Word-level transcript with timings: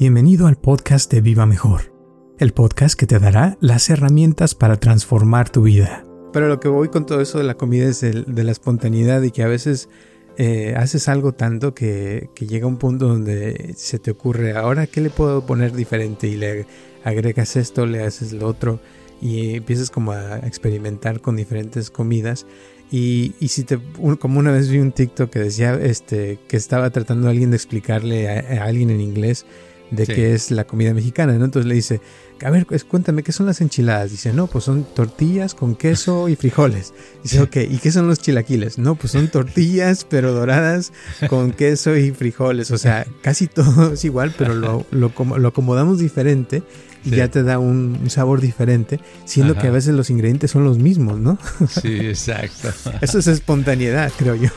Bienvenido 0.00 0.46
al 0.46 0.56
podcast 0.56 1.12
de 1.12 1.20
Viva 1.20 1.44
Mejor, 1.44 1.92
el 2.38 2.54
podcast 2.54 2.98
que 2.98 3.06
te 3.06 3.18
dará 3.18 3.58
las 3.60 3.90
herramientas 3.90 4.54
para 4.54 4.78
transformar 4.78 5.50
tu 5.50 5.64
vida. 5.64 6.06
Pero 6.32 6.48
lo 6.48 6.58
que 6.58 6.68
voy 6.68 6.88
con 6.88 7.04
todo 7.04 7.20
eso 7.20 7.36
de 7.36 7.44
la 7.44 7.58
comida 7.58 7.86
es 7.86 8.00
de, 8.00 8.24
la 8.26 8.50
espontaneidad 8.50 9.20
y 9.20 9.30
que 9.30 9.42
a 9.42 9.46
veces 9.46 9.90
eh, 10.38 10.74
haces 10.74 11.06
algo 11.08 11.32
tanto 11.32 11.74
que, 11.74 12.30
llega 12.38 12.66
un 12.66 12.78
punto 12.78 13.08
donde 13.08 13.74
se 13.76 13.98
te 13.98 14.12
ocurre, 14.12 14.56
ahora 14.56 14.86
qué 14.86 15.02
le 15.02 15.10
puedo 15.10 15.44
poner 15.44 15.74
diferente 15.74 16.28
y 16.28 16.36
le 16.36 16.64
agregas 17.04 17.56
esto, 17.56 17.84
le 17.84 18.02
haces 18.02 18.32
lo 18.32 18.46
otro 18.46 18.80
y 19.20 19.56
empiezas 19.56 19.90
como 19.90 20.12
a 20.12 20.38
experimentar 20.38 21.20
con 21.20 21.36
diferentes 21.36 21.90
comidas 21.90 22.46
y, 22.90 23.34
si 23.48 23.64
te, 23.64 23.78
como 24.18 24.38
una 24.38 24.50
vez 24.50 24.70
vi 24.70 24.78
un 24.78 24.92
TikTok 24.92 25.28
que 25.28 25.40
decía 25.40 25.74
este, 25.74 26.38
que 26.48 26.56
estaba 26.56 26.88
tratando 26.88 27.26
a 27.26 27.32
alguien 27.32 27.50
de 27.50 27.56
explicarle 27.56 28.30
a 28.30 28.64
alguien 28.64 28.88
en 28.88 29.02
inglés 29.02 29.44
de 29.90 30.06
qué 30.06 30.34
es 30.34 30.50
la 30.50 30.64
comida 30.64 30.94
mexicana, 30.94 31.32
¿no? 31.34 31.44
Entonces 31.44 31.68
le 31.68 31.74
dice, 31.74 32.00
a 32.44 32.50
ver, 32.50 32.66
cuéntame, 32.66 33.22
¿qué 33.22 33.32
son 33.32 33.46
las 33.46 33.60
enchiladas? 33.60 34.10
Dice, 34.10 34.32
no, 34.32 34.46
pues 34.46 34.64
son 34.64 34.84
tortillas 34.94 35.54
con 35.54 35.74
queso 35.74 36.28
y 36.28 36.36
frijoles. 36.36 36.94
Dice, 37.22 37.40
ok, 37.40 37.56
¿y 37.68 37.78
qué 37.78 37.92
son 37.92 38.06
los 38.06 38.20
chilaquiles? 38.20 38.78
No, 38.78 38.94
pues 38.94 39.12
son 39.12 39.28
tortillas, 39.28 40.06
pero 40.08 40.32
doradas 40.32 40.92
con 41.28 41.52
queso 41.52 41.96
y 41.96 42.10
frijoles. 42.12 42.70
O 42.70 42.78
sea, 42.78 43.06
casi 43.22 43.46
todo 43.46 43.92
es 43.92 44.04
igual, 44.04 44.34
pero 44.36 44.54
lo, 44.54 44.86
lo, 44.90 45.12
lo 45.38 45.48
acomodamos 45.48 45.98
diferente 45.98 46.62
y 47.04 47.10
ya 47.10 47.28
te 47.28 47.42
da 47.42 47.58
un, 47.58 48.08
sabor 48.10 48.40
diferente, 48.40 49.00
siendo 49.24 49.54
que 49.54 49.66
a 49.66 49.70
veces 49.70 49.94
los 49.94 50.10
ingredientes 50.10 50.50
son 50.50 50.64
los 50.64 50.78
mismos, 50.78 51.18
¿no? 51.18 51.38
Sí, 51.68 51.98
exacto. 52.00 52.68
Eso 53.00 53.18
es 53.18 53.26
espontaneidad, 53.26 54.12
creo 54.16 54.34
yo. 54.34 54.50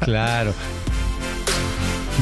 Claro. 0.00 0.52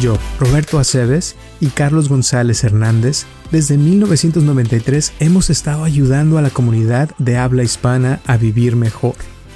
Yo, 0.01 0.19
Roberto 0.39 0.79
Aceves 0.79 1.37
y 1.61 1.69
Carlos 1.69 2.09
González 2.09 2.65
Hernández, 2.65 3.25
desde 3.51 3.79
1993 3.79 5.13
hemos 5.21 5.51
estado 5.51 5.85
ayudando 5.85 6.39
a 6.39 6.43
la 6.43 6.51
comunidad 6.51 7.11
de 7.19 7.37
habla 7.37 7.63
hispana 7.63 8.21
a 8.27 8.37
vivir 8.37 8.77
mejor. 8.77 9.15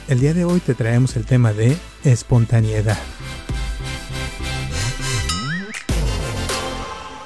El 0.08 0.20
día 0.20 0.34
de 0.34 0.44
hoy 0.44 0.60
te 0.60 0.74
traemos 0.74 1.16
el 1.16 1.24
tema 1.24 1.52
de 1.52 1.76
espontaneidad. 2.04 2.98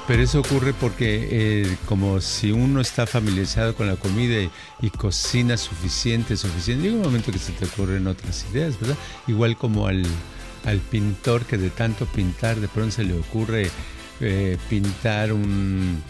Pero 0.07 0.21
eso 0.21 0.39
ocurre 0.39 0.73
porque 0.73 1.27
eh, 1.31 1.77
como 1.87 2.21
si 2.21 2.51
uno 2.51 2.79
está 2.79 3.07
familiarizado 3.07 3.73
con 3.73 3.87
la 3.87 3.95
comida 3.95 4.35
y, 4.79 4.89
cocina 4.91 5.57
suficiente, 5.57 6.37
suficiente, 6.37 6.83
llega 6.83 6.97
un 6.97 7.01
momento 7.01 7.31
que 7.31 7.39
se 7.39 7.53
te 7.53 7.65
ocurren 7.65 8.05
otras 8.05 8.45
ideas, 8.51 8.79
¿verdad? 8.79 8.97
Igual 9.27 9.57
como 9.57 9.87
al 9.87 10.05
al 10.65 10.79
pintor 10.79 11.45
que 11.45 11.57
de 11.57 11.69
tanto 11.69 12.05
pintar 12.05 12.59
de 12.59 12.67
pronto 12.67 12.95
se 12.95 13.03
le 13.03 13.17
ocurre 13.17 13.69
eh, 14.21 14.57
pintar 14.69 15.33
un, 15.33 16.01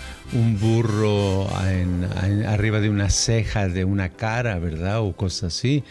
burro 0.60 1.48
arriba 1.56 2.80
de 2.80 2.90
una 2.90 3.10
ceja 3.10 3.68
de 3.68 3.86
una 3.86 4.10
cara, 4.10 4.60
¿verdad? 4.60 5.02
O 5.02 5.14
cosas 5.14 5.56
así. 5.56 5.84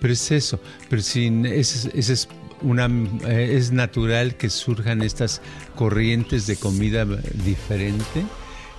Pero 0.00 0.12
es 0.12 0.30
eso, 0.30 0.60
pero 0.90 1.02
sin, 1.02 1.46
es, 1.46 1.88
es, 1.94 2.28
una, 2.60 2.86
eh, 3.26 3.56
es 3.56 3.72
natural 3.72 4.36
que 4.36 4.50
surjan 4.50 5.02
estas 5.02 5.40
corrientes 5.76 6.46
de 6.46 6.56
comida 6.56 7.06
diferente 7.44 8.24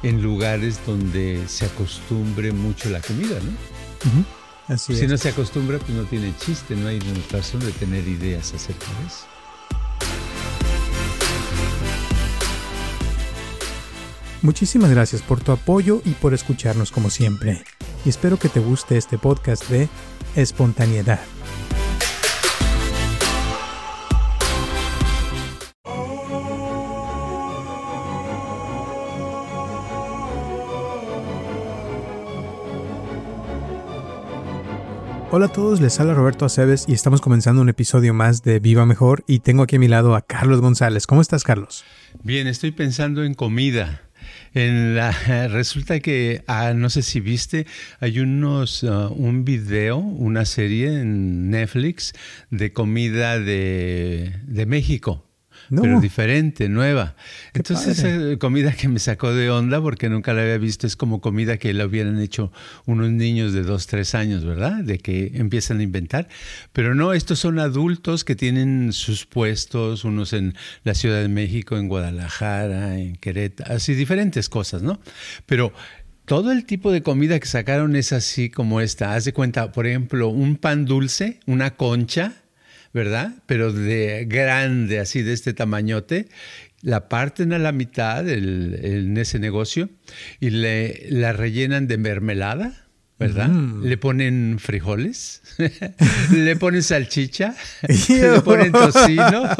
en 0.03 0.21
lugares 0.21 0.79
donde 0.85 1.43
se 1.47 1.65
acostumbre 1.65 2.51
mucho 2.51 2.89
la 2.89 3.01
comida, 3.01 3.39
¿no? 3.39 4.77
si 4.77 5.07
no 5.07 5.17
se 5.17 5.29
acostumbra, 5.29 5.77
pues 5.79 5.91
no 5.91 6.03
tiene 6.03 6.33
chiste, 6.37 6.75
no 6.75 6.87
hay 6.87 6.99
razón 7.31 7.59
de 7.61 7.71
tener 7.71 8.07
ideas 8.07 8.53
acerca 8.53 8.85
de 8.99 9.07
eso. 9.07 9.34
Muchísimas 14.45 14.91
gracias 14.91 15.23
por 15.23 15.41
tu 15.41 15.51
apoyo 15.51 16.03
y 16.05 16.11
por 16.11 16.35
escucharnos 16.35 16.91
como 16.91 17.09
siempre. 17.09 17.63
Y 18.05 18.09
espero 18.09 18.37
que 18.37 18.47
te 18.47 18.59
guste 18.59 18.95
este 18.95 19.17
podcast 19.17 19.67
de 19.69 19.89
espontaneidad. 20.35 21.19
Hola 35.31 35.47
a 35.47 35.51
todos, 35.51 35.81
les 35.81 35.99
habla 35.99 36.13
Roberto 36.13 36.45
Aceves 36.45 36.85
y 36.87 36.93
estamos 36.93 37.19
comenzando 37.19 37.63
un 37.63 37.69
episodio 37.69 38.13
más 38.13 38.43
de 38.43 38.59
Viva 38.59 38.85
Mejor 38.85 39.23
y 39.25 39.39
tengo 39.39 39.63
aquí 39.63 39.77
a 39.77 39.79
mi 39.79 39.87
lado 39.87 40.13
a 40.13 40.21
Carlos 40.21 40.61
González. 40.61 41.07
¿Cómo 41.07 41.21
estás, 41.21 41.43
Carlos? 41.43 41.83
Bien, 42.21 42.45
estoy 42.45 42.69
pensando 42.69 43.23
en 43.23 43.33
comida. 43.33 44.04
En 44.55 44.95
la, 44.95 45.11
resulta 45.49 45.99
que, 45.99 46.43
ah, 46.47 46.73
no 46.73 46.89
sé 46.89 47.01
si 47.01 47.19
viste, 47.19 47.67
hay 47.99 48.19
unos, 48.21 48.85
ah, 48.85 49.09
un 49.09 49.43
video, 49.43 49.97
una 49.97 50.45
serie 50.45 51.01
en 51.01 51.49
Netflix 51.49 52.13
de 52.51 52.71
comida 52.71 53.37
de, 53.37 54.33
de 54.47 54.65
México 54.65 55.24
pero 55.69 55.99
diferente, 55.99 56.69
nueva. 56.69 57.15
Entonces, 57.53 57.99
esa 57.99 58.37
comida 58.37 58.73
que 58.73 58.87
me 58.87 58.99
sacó 58.99 59.33
de 59.33 59.49
onda 59.49 59.81
porque 59.81 60.09
nunca 60.09 60.33
la 60.33 60.41
había 60.41 60.57
visto 60.57 60.87
es 60.87 60.95
como 60.95 61.21
comida 61.21 61.57
que 61.57 61.73
la 61.73 61.85
hubieran 61.85 62.19
hecho 62.19 62.51
unos 62.85 63.09
niños 63.09 63.53
de 63.53 63.63
dos, 63.63 63.87
tres 63.87 64.15
años, 64.15 64.45
¿verdad? 64.45 64.83
De 64.83 64.99
que 64.99 65.31
empiezan 65.35 65.79
a 65.79 65.83
inventar. 65.83 66.27
Pero 66.73 66.95
no, 66.95 67.13
estos 67.13 67.39
son 67.39 67.59
adultos 67.59 68.23
que 68.23 68.35
tienen 68.35 68.93
sus 68.93 69.25
puestos, 69.25 70.03
unos 70.03 70.33
en 70.33 70.55
la 70.83 70.93
Ciudad 70.93 71.21
de 71.21 71.29
México, 71.29 71.77
en 71.77 71.87
Guadalajara, 71.87 72.97
en 72.97 73.15
Querétaro, 73.15 73.73
así 73.73 73.93
diferentes 73.93 74.49
cosas, 74.49 74.81
¿no? 74.81 74.99
Pero 75.45 75.73
todo 76.25 76.51
el 76.51 76.65
tipo 76.65 76.91
de 76.91 77.03
comida 77.03 77.39
que 77.39 77.45
sacaron 77.45 77.95
es 77.95 78.11
así 78.11 78.49
como 78.49 78.81
esta. 78.81 79.13
Haz 79.13 79.25
de 79.25 79.33
cuenta, 79.33 79.71
por 79.71 79.85
ejemplo, 79.85 80.29
un 80.29 80.55
pan 80.57 80.85
dulce, 80.85 81.39
una 81.45 81.75
concha 81.75 82.33
¿verdad? 82.95 83.33
Pero 83.45 83.73
de 83.73 84.23
grande, 84.25 84.99
así 84.99 85.21
de 85.21 85.33
este 85.33 85.53
tamañote, 85.53 86.29
la 86.81 87.09
parten 87.09 87.51
a 87.51 87.59
la 87.59 87.73
mitad 87.73 88.27
en 88.29 89.17
ese 89.17 89.37
negocio 89.37 89.89
y 90.39 90.51
le, 90.51 91.05
la 91.09 91.33
rellenan 91.33 91.87
de 91.87 91.97
mermelada 91.97 92.85
¿verdad? 93.17 93.49
Le 93.49 93.97
ponen 93.97 94.57
frijoles, 94.59 95.41
le 96.31 96.55
ponen 96.57 96.83
salchicha, 96.83 97.55
le 98.09 98.41
ponen 98.41 98.73
tocino, 98.73 99.55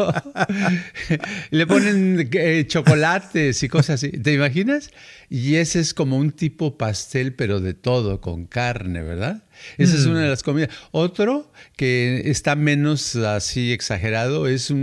le 1.52 1.68
ponen 1.68 2.30
eh, 2.34 2.66
chocolates 2.68 3.64
y 3.64 3.70
cosas 3.70 4.04
así. 4.04 4.12
¿Te 4.12 4.34
imaginas? 4.34 4.92
Y 5.30 5.56
ese 5.56 5.80
es 5.80 5.94
como 5.94 6.18
un 6.18 6.32
tipo 6.32 6.78
pastel, 6.78 7.34
pero 7.34 7.62
de 7.62 7.74
todo, 7.74 8.20
con 8.20 8.46
carne, 8.46 9.02
¿verdad? 9.02 9.44
Esa 9.78 9.96
es 9.96 10.06
una 10.06 10.22
de 10.22 10.28
mm. 10.28 10.30
las 10.30 10.44
comidas. 10.44 10.70
Otro 10.92 11.52
que 11.76 12.24
está 12.26 12.56
menos 12.56 13.16
así 13.16 13.72
exagerado 13.72 14.48
es 14.48 14.74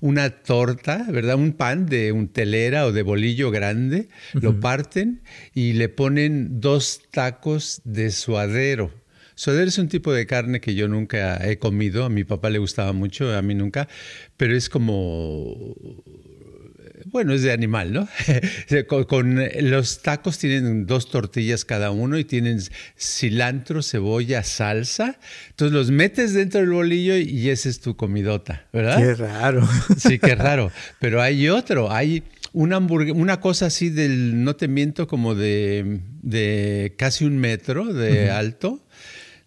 una 0.00 0.30
torta, 0.30 1.06
¿verdad? 1.10 1.36
Un 1.36 1.52
pan 1.52 1.86
de 1.86 2.12
un 2.12 2.28
telera 2.28 2.86
o 2.86 2.92
de 2.92 3.02
bolillo 3.02 3.50
grande, 3.50 4.08
lo 4.32 4.60
parten 4.60 5.22
y 5.54 5.74
le 5.74 5.88
ponen 5.88 6.60
dos 6.60 7.02
tacos 7.10 7.80
de 7.84 8.10
suadero. 8.10 8.92
Suadero 9.36 9.68
es 9.68 9.78
un 9.78 9.88
tipo 9.88 10.12
de 10.12 10.26
carne 10.26 10.60
que 10.60 10.74
yo 10.74 10.86
nunca 10.86 11.44
he 11.44 11.58
comido, 11.58 12.04
a 12.04 12.08
mi 12.08 12.22
papá 12.22 12.50
le 12.50 12.58
gustaba 12.58 12.92
mucho, 12.92 13.36
a 13.36 13.42
mí 13.42 13.54
nunca, 13.54 13.88
pero 14.36 14.54
es 14.54 14.68
como 14.68 15.74
bueno, 17.14 17.32
es 17.32 17.42
de 17.42 17.52
animal, 17.52 17.92
¿no? 17.92 18.08
con, 19.06 19.40
los 19.60 20.02
tacos 20.02 20.36
tienen 20.36 20.84
dos 20.84 21.10
tortillas 21.10 21.64
cada 21.64 21.92
uno 21.92 22.18
y 22.18 22.24
tienen 22.24 22.60
cilantro, 22.98 23.84
cebolla, 23.84 24.42
salsa. 24.42 25.20
Entonces 25.50 25.72
los 25.72 25.92
metes 25.92 26.34
dentro 26.34 26.58
del 26.58 26.70
bolillo 26.70 27.16
y 27.16 27.50
esa 27.50 27.68
es 27.68 27.78
tu 27.78 27.94
comidota, 27.94 28.66
¿verdad? 28.72 28.98
Qué 28.98 29.14
raro. 29.14 29.68
Sí, 29.96 30.18
qué 30.18 30.34
raro. 30.34 30.72
Pero 30.98 31.22
hay 31.22 31.48
otro, 31.48 31.92
hay 31.92 32.24
una 32.52 32.78
una 32.78 33.38
cosa 33.38 33.66
así 33.66 33.90
del, 33.90 34.42
no 34.42 34.56
te 34.56 34.66
miento, 34.66 35.06
como 35.06 35.36
de, 35.36 36.00
de 36.20 36.96
casi 36.98 37.24
un 37.24 37.38
metro 37.38 37.94
de 37.94 38.32
alto 38.32 38.83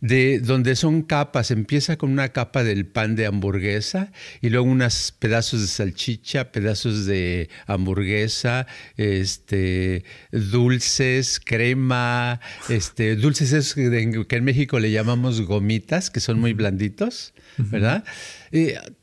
de 0.01 0.39
donde 0.39 0.75
son 0.75 1.01
capas. 1.01 1.51
Empieza 1.51 1.97
con 1.97 2.11
una 2.11 2.29
capa 2.29 2.63
del 2.63 2.85
pan 2.85 3.15
de 3.15 3.25
hamburguesa 3.25 4.11
y 4.41 4.49
luego 4.49 4.67
unos 4.67 5.13
pedazos 5.17 5.61
de 5.61 5.67
salchicha, 5.67 6.51
pedazos 6.51 7.05
de 7.05 7.49
hamburguesa, 7.65 8.67
este, 8.95 10.03
dulces, 10.31 11.39
crema, 11.44 12.39
este, 12.69 13.15
dulces 13.15 13.53
esos 13.53 13.75
que 13.75 14.38
en 14.38 14.44
México 14.44 14.79
le 14.79 14.91
llamamos 14.91 15.41
gomitas, 15.41 16.09
que 16.09 16.19
son 16.19 16.39
muy 16.39 16.53
blanditos, 16.53 17.33
¿verdad? 17.57 18.03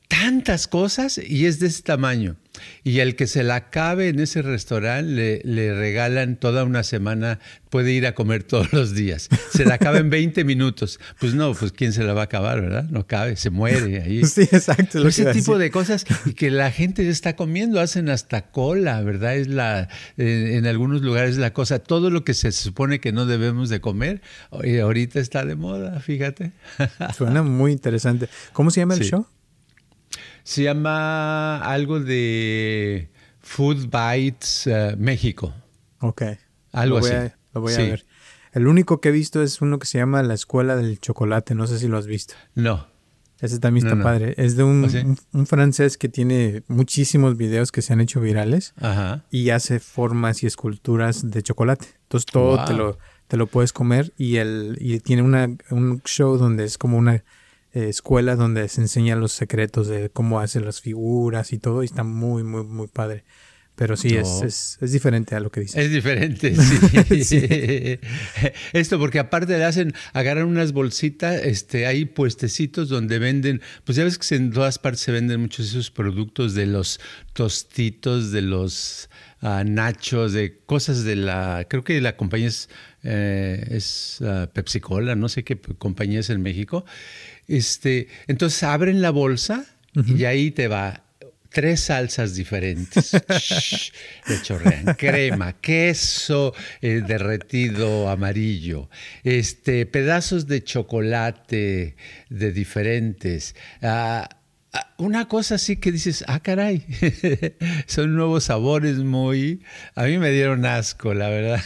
Tantas 0.09 0.69
cosas 0.69 1.19
y 1.19 1.47
es 1.47 1.59
de 1.61 1.69
ese 1.69 1.83
tamaño. 1.83 2.37
Y 2.85 3.01
el 3.01 3.17
que 3.17 3.27
se 3.27 3.43
la 3.43 3.57
acabe 3.57 4.09
en 4.09 4.21
ese 4.21 4.41
restaurante 4.41 5.43
le, 5.45 5.75
regalan 5.75 6.37
toda 6.37 6.63
una 6.63 6.85
semana, 6.85 7.41
puede 7.69 7.93
ir 7.93 8.07
a 8.07 8.15
comer 8.15 8.43
todos 8.45 8.73
los 8.73 8.95
días. 8.95 9.29
Se 9.51 9.65
la 9.65 9.75
acaba 9.75 9.99
en 9.99 10.11
20 10.11 10.45
minutos. 10.45 11.01
Pues 11.19 11.35
no, 11.35 11.53
pues 11.55 11.73
¿quién 11.73 11.93
se 11.93 12.05
la 12.05 12.13
va 12.13 12.23
a 12.23 12.25
acabar, 12.25 12.61
verdad? 12.61 12.85
No 12.85 13.07
cabe, 13.07 13.37
se 13.37 13.51
muere 13.51 14.03
ahí. 14.03 14.23
Sí, 14.35 14.43
exacto. 14.43 15.07
ese 15.07 15.33
tipo 15.33 15.59
de 15.59 15.71
cosas 15.71 16.05
y 16.25 16.33
que 16.33 16.51
la 16.51 16.71
gente 16.73 17.09
está 17.09 17.37
comiendo, 17.37 17.81
hacen 17.81 18.09
hasta 18.09 18.51
cola, 18.51 19.01
¿verdad? 19.03 19.37
Es 19.37 19.49
la, 19.49 19.89
en 20.17 20.67
algunos 20.67 21.03
lugares 21.03 21.37
la 21.37 21.53
cosa, 21.53 21.79
todo 21.79 22.11
lo 22.11 22.25
que 22.25 22.35
se 22.35 22.51
supone 22.51 23.01
que 23.01 23.13
no 23.13 23.27
debemos 23.27 23.69
de 23.69 23.81
comer, 23.81 24.23
ahorita 24.51 25.21
está 25.21 25.45
de 25.45 25.55
moda, 25.55 26.01
fíjate. 26.01 26.53
Suena 27.17 27.43
muy 27.43 27.73
interesante. 27.73 28.29
¿Cómo 28.53 28.71
se 28.71 28.81
llama 28.81 28.95
el 28.95 29.03
show? 29.03 29.27
Se 30.45 30.63
llama 30.63 31.59
algo 31.59 32.01
de 32.01 33.11
Food 33.41 33.89
Bites 33.91 34.67
eh, 34.67 34.95
México. 34.97 35.55
Ok. 36.01 36.23
Algo 36.73 37.01
lo 37.01 37.07
así. 37.07 37.33
lo 37.55 37.61
voy 37.63 37.75
a 37.75 37.79
ver. 37.79 38.07
El 38.53 38.69
único 38.69 39.01
que 39.01 39.09
he 39.09 39.13
visto 39.13 39.43
es 39.43 39.61
uno 39.63 39.79
que 39.79 39.87
se 39.87 39.99
llama 39.99 40.23
La 40.23 40.35
Escuela 40.35 40.77
del 40.77 41.01
Chocolate. 41.01 41.55
No 41.55 41.67
sé 41.67 41.79
si 41.79 41.89
lo 41.89 41.99
has 41.99 42.07
visto. 42.07 42.35
No. 42.55 42.87
Ese 43.41 43.59
también 43.59 43.87
está 43.87 44.01
padre. 44.01 44.35
Es 44.37 44.57
de 44.57 44.63
¿Ah, 44.63 44.67
un, 44.67 45.19
un, 45.33 45.47
francés 45.47 45.99
que 45.99 46.09
tiene 46.09 46.63
muchísimos 46.69 47.37
videos 47.37 47.73
que 47.73 47.83
se 47.83 47.93
han 47.93 48.01
hecho 48.01 48.21
virales 48.21 48.75
Ajá. 48.77 49.25
y 49.31 49.51
hace 49.51 49.81
formas 49.81 50.43
y 50.43 50.47
esculturas 50.47 51.31
de 51.31 51.43
chocolate. 51.43 51.87
Entonces 52.03 52.27
todo 52.27 52.65
te, 52.65 52.75
lo, 52.75 52.99
te 53.27 53.37
lo 53.37 53.47
puedes 53.47 53.73
comer 53.73 54.13
y, 54.17 54.37
el, 54.37 54.79
y 54.81 55.01
tiene 55.01 55.23
una, 55.23 55.49
un 55.71 56.01
show 56.05 56.37
donde 56.39 56.65
es 56.65 56.79
como 56.79 56.97
una 56.97 57.25
eh, 57.75 57.89
escuela 57.89 58.37
donde 58.37 58.69
se 58.69 58.81
enseñan 58.81 59.21
los 59.21 59.33
secretos 59.33 59.89
de 59.89 60.09
cómo 60.09 60.41
hacen 60.41 60.65
las 60.65 60.81
figuras 60.81 61.53
y 61.53 61.59
todo, 61.59 61.83
y 61.83 61.87
está 61.87 62.05
muy, 62.05 62.43
muy, 62.43 62.65
muy 62.65 62.87
padre. 62.87 63.25
Pero 63.77 63.97
sí, 63.97 64.15
es, 64.15 64.79
es, 64.81 64.93
diferente 64.93 65.35
a 65.35 65.41
lo 65.41 65.51
que 65.51 65.63
dice. 65.63 65.83
Es 65.83 65.91
diferente, 65.91 66.55
sí. 67.25 67.99
Esto 68.73 69.01
porque 69.01 69.19
aparte 69.19 69.59
le 69.59 69.65
hacen, 69.65 69.93
agarran 70.13 70.47
unas 70.47 70.73
bolsitas, 70.73 71.43
este, 71.43 71.87
hay 71.87 72.05
puestecitos 72.05 72.89
donde 72.89 73.19
venden, 73.19 73.61
pues 73.83 73.97
ya 73.97 74.05
ves 74.05 74.17
que 74.17 74.37
en 74.37 74.53
todas 74.53 74.79
partes 74.79 75.01
se 75.01 75.11
venden 75.11 75.41
muchos 75.41 75.67
de 75.67 75.81
esos 75.81 75.91
productos 75.91 76.55
de 76.55 76.67
los 76.67 77.01
tostitos, 77.33 78.31
de 78.31 78.43
los 78.43 79.11
ah, 79.41 79.65
nachos, 79.67 80.33
de 80.33 80.57
cosas 80.67 81.03
de 81.03 81.17
la, 81.17 81.67
creo 81.69 81.83
que 81.83 82.01
la 82.01 82.17
compañía 82.17 82.47
es, 82.47 82.69
eh, 83.03 83.67
es 83.73 84.19
uh, 84.21 84.47
Pepsi 84.53 84.79
Cola, 84.79 85.17
no 85.17 85.29
sé 85.29 85.43
qué 85.43 85.59
compañía 85.59 86.21
es 86.21 86.31
en 86.31 86.43
México. 86.43 86.85
Este, 87.49 88.09
entonces 88.27 88.63
abren 88.63 89.03
la 89.03 89.11
bolsa 89.11 89.67
y 89.95 90.25
ahí 90.25 90.51
te 90.51 90.67
va 90.69 91.05
tres 91.55 91.83
salsas 91.83 92.35
diferentes. 92.35 93.13
Le 94.29 94.43
chorrean 94.43 94.95
crema, 94.99 95.55
queso 95.55 96.53
eh, 96.83 97.01
derretido 97.07 98.11
amarillo, 98.11 98.91
este, 99.23 99.87
pedazos 99.87 100.47
de 100.49 100.65
chocolate 100.65 101.97
de 102.29 102.53
diferentes. 102.53 103.55
Ah, 103.81 104.29
ah, 104.73 104.95
una 104.99 105.29
cosa 105.29 105.55
así 105.55 105.77
que 105.77 105.93
dices, 105.93 106.25
ah, 106.27 106.41
caray, 106.41 106.85
son 107.87 108.17
nuevos 108.17 108.45
sabores 108.45 108.99
muy... 108.99 109.63
A 109.95 110.05
mí 110.05 110.19
me 110.19 110.33
dieron 110.33 110.67
asco, 110.67 111.15
la 111.15 111.29
verdad. 111.29 111.63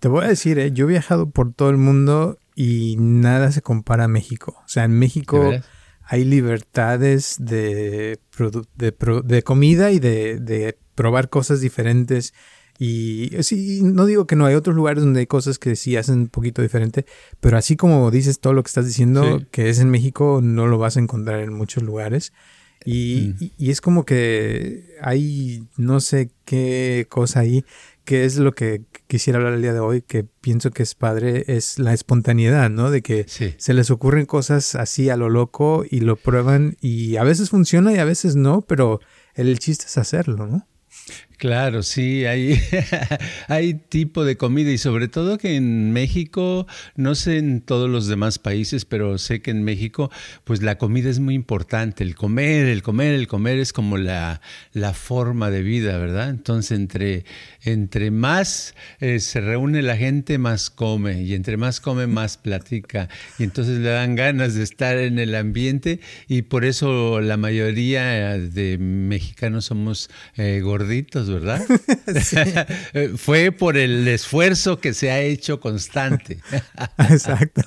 Te 0.00 0.08
voy 0.08 0.24
a 0.24 0.28
decir, 0.28 0.58
eh, 0.58 0.72
yo 0.72 0.86
he 0.86 0.90
viajado 0.90 1.30
por 1.30 1.54
todo 1.54 1.70
el 1.70 1.76
mundo 1.76 2.40
y 2.54 2.96
nada 2.98 3.52
se 3.52 3.62
compara 3.62 4.04
a 4.04 4.08
México. 4.08 4.56
O 4.64 4.68
sea, 4.68 4.84
en 4.84 4.98
México 4.98 5.52
hay 6.04 6.24
libertades 6.24 7.36
de, 7.38 8.18
de, 8.76 9.42
comida 9.42 9.90
y 9.90 9.98
de, 9.98 10.76
probar 10.94 11.28
cosas 11.28 11.60
diferentes. 11.60 12.34
Y 12.78 13.30
sí, 13.40 13.80
no 13.82 14.06
digo 14.06 14.26
que 14.26 14.36
no, 14.36 14.46
hay 14.46 14.54
otros 14.54 14.74
lugares 14.74 15.02
donde 15.02 15.20
hay 15.20 15.26
cosas 15.26 15.58
que 15.58 15.76
sí 15.76 15.96
hacen 15.96 16.20
un 16.20 16.28
poquito 16.28 16.62
diferente, 16.62 17.06
pero 17.40 17.56
así 17.56 17.76
como 17.76 18.10
dices 18.10 18.40
todo 18.40 18.52
lo 18.54 18.62
que 18.62 18.68
estás 18.68 18.86
diciendo, 18.86 19.42
que 19.50 19.68
es 19.68 19.78
en 19.78 19.90
México, 19.90 20.40
no 20.42 20.66
lo 20.66 20.78
vas 20.78 20.96
a 20.96 21.00
encontrar 21.00 21.40
en 21.40 21.52
muchos 21.52 21.82
lugares. 21.82 22.32
Y, 22.84 23.34
mm. 23.38 23.50
y, 23.58 23.70
es 23.70 23.80
como 23.80 24.04
que 24.04 24.96
hay 25.00 25.68
no 25.76 26.00
sé 26.00 26.30
qué 26.44 27.06
cosa 27.08 27.40
ahí 27.40 27.64
que 28.04 28.24
es 28.24 28.36
lo 28.36 28.52
que 28.52 28.82
quisiera 29.06 29.38
hablar 29.38 29.54
el 29.54 29.62
día 29.62 29.72
de 29.72 29.80
hoy, 29.80 30.02
que 30.02 30.24
pienso 30.24 30.70
que 30.70 30.82
es 30.82 30.94
padre, 30.94 31.44
es 31.46 31.78
la 31.78 31.92
espontaneidad, 31.92 32.70
¿no? 32.70 32.90
De 32.90 33.02
que 33.02 33.26
se 33.28 33.74
les 33.74 33.90
ocurren 33.90 34.26
cosas 34.26 34.74
así 34.74 35.10
a 35.10 35.16
lo 35.16 35.28
loco 35.28 35.84
y 35.88 36.00
lo 36.00 36.16
prueban 36.16 36.76
y 36.80 37.16
a 37.16 37.24
veces 37.24 37.50
funciona 37.50 37.92
y 37.92 37.98
a 37.98 38.04
veces 38.04 38.36
no, 38.36 38.62
pero 38.62 39.00
el 39.34 39.58
chiste 39.58 39.86
es 39.86 39.98
hacerlo, 39.98 40.46
¿no? 40.46 40.66
Claro, 41.42 41.82
sí, 41.82 42.24
hay, 43.48 43.74
tipo 43.88 44.24
de 44.24 44.36
comida 44.36 44.70
y 44.70 44.78
sobre 44.78 45.08
todo 45.08 45.38
que 45.38 45.56
en 45.56 45.92
México, 45.92 46.68
no 46.94 47.16
sé 47.16 47.38
en 47.38 47.62
todos 47.62 47.90
los 47.90 48.06
demás 48.06 48.38
países, 48.38 48.84
pero 48.84 49.18
sé 49.18 49.42
que 49.42 49.50
en 49.50 49.64
México, 49.64 50.08
pues 50.44 50.62
la 50.62 50.78
comida 50.78 51.10
es 51.10 51.18
muy 51.18 51.34
importante, 51.34 52.04
el 52.04 52.14
comer, 52.14 52.68
el 52.68 52.84
comer, 52.84 53.14
el 53.14 53.26
comer 53.26 53.58
es 53.58 53.72
como 53.72 53.96
la, 53.98 54.40
forma 54.94 55.50
de 55.50 55.62
vida, 55.62 55.98
¿verdad? 55.98 56.30
Entonces, 56.30 56.78
entre, 57.64 58.10
más 58.12 58.76
eh, 59.00 59.18
se 59.18 59.40
reúne 59.40 59.82
la 59.82 59.96
gente, 59.96 60.38
más 60.38 60.70
come 60.70 61.24
y 61.24 61.34
entre 61.34 61.56
más 61.56 61.80
come, 61.80 62.06
más 62.06 62.36
platica 62.36 63.08
y 63.40 63.42
entonces 63.42 63.78
le 63.78 63.88
dan 63.88 64.14
ganas 64.14 64.54
de 64.54 64.62
estar 64.62 64.96
en 64.96 65.18
el 65.18 65.34
ambiente 65.34 65.98
y 66.28 66.42
por 66.42 66.64
eso 66.64 67.20
la 67.20 67.36
mayoría 67.36 68.38
de 68.38 68.78
mexicanos 68.78 69.64
somos 69.64 70.08
eh, 70.36 70.60
gorditos, 70.62 71.31
¿verdad? 71.32 71.64
Fue 73.16 73.52
por 73.52 73.76
el 73.76 74.06
esfuerzo 74.08 74.78
que 74.80 74.94
se 74.94 75.10
ha 75.10 75.20
hecho 75.20 75.60
constante. 75.60 76.38
Exacto. 77.10 77.62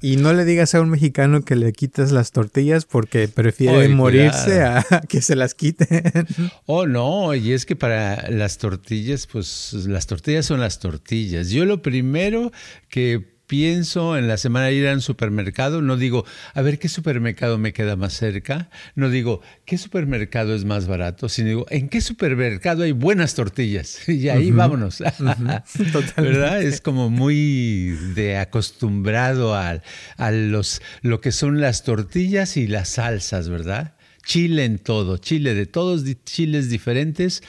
Y, 0.00 0.16
no 0.16 0.32
le 0.32 0.44
digas 0.44 0.74
a 0.74 0.80
un 0.80 0.90
mexicano 0.90 1.42
que 1.42 1.56
le 1.56 1.72
quitas 1.72 2.12
las 2.12 2.32
tortillas 2.32 2.86
porque 2.86 3.28
prefiere 3.28 3.88
morirse 3.88 4.62
a 4.62 4.84
que 5.08 5.20
se 5.20 5.36
las 5.36 5.54
quiten. 5.54 6.26
Oh, 6.66 6.86
no, 6.86 7.34
y 7.34 7.52
es 7.52 7.66
que 7.66 7.76
para 7.76 8.30
las 8.30 8.58
tortillas, 8.58 9.26
pues 9.26 9.74
las 9.86 10.06
tortillas 10.06 10.46
son 10.46 10.60
las 10.60 10.78
tortillas. 10.78 11.50
Yo 11.50 11.64
lo 11.64 11.82
primero 11.82 12.52
que 12.88 13.33
pienso 13.46 14.16
en 14.16 14.28
la 14.28 14.36
semana 14.36 14.70
ir 14.70 14.86
al 14.86 15.02
supermercado, 15.02 15.82
no 15.82 15.96
digo, 15.96 16.24
a 16.54 16.62
ver 16.62 16.78
qué 16.78 16.88
supermercado 16.88 17.58
me 17.58 17.72
queda 17.72 17.96
más 17.96 18.14
cerca, 18.14 18.70
no 18.94 19.10
digo, 19.10 19.42
qué 19.64 19.78
supermercado 19.78 20.54
es 20.54 20.64
más 20.64 20.86
barato, 20.86 21.28
sino 21.28 21.48
digo, 21.48 21.66
en 21.70 21.88
qué 21.88 22.00
supermercado 22.00 22.84
hay 22.84 22.92
buenas 22.92 23.34
tortillas. 23.34 24.00
Y 24.14 24.28
ahí 24.28 24.52
vámonos. 24.52 25.00
¿Verdad? 26.16 26.62
Es 26.62 26.80
como 26.80 27.10
muy 27.10 27.98
de 28.14 28.38
acostumbrado 28.38 29.54
a, 29.54 29.82
a, 30.16 30.30
los, 30.30 30.80
lo 31.02 31.20
que 31.20 31.32
son 31.32 31.60
las 31.60 31.82
tortillas 31.82 32.56
y 32.56 32.66
las 32.66 32.90
salsas, 32.90 33.48
¿verdad? 33.48 33.94
Chile 34.24 34.64
en 34.64 34.78
todo, 34.78 35.18
chile 35.18 35.54
de 35.54 35.66
todos 35.66 36.04
chiles 36.24 36.70
diferentes. 36.70 37.42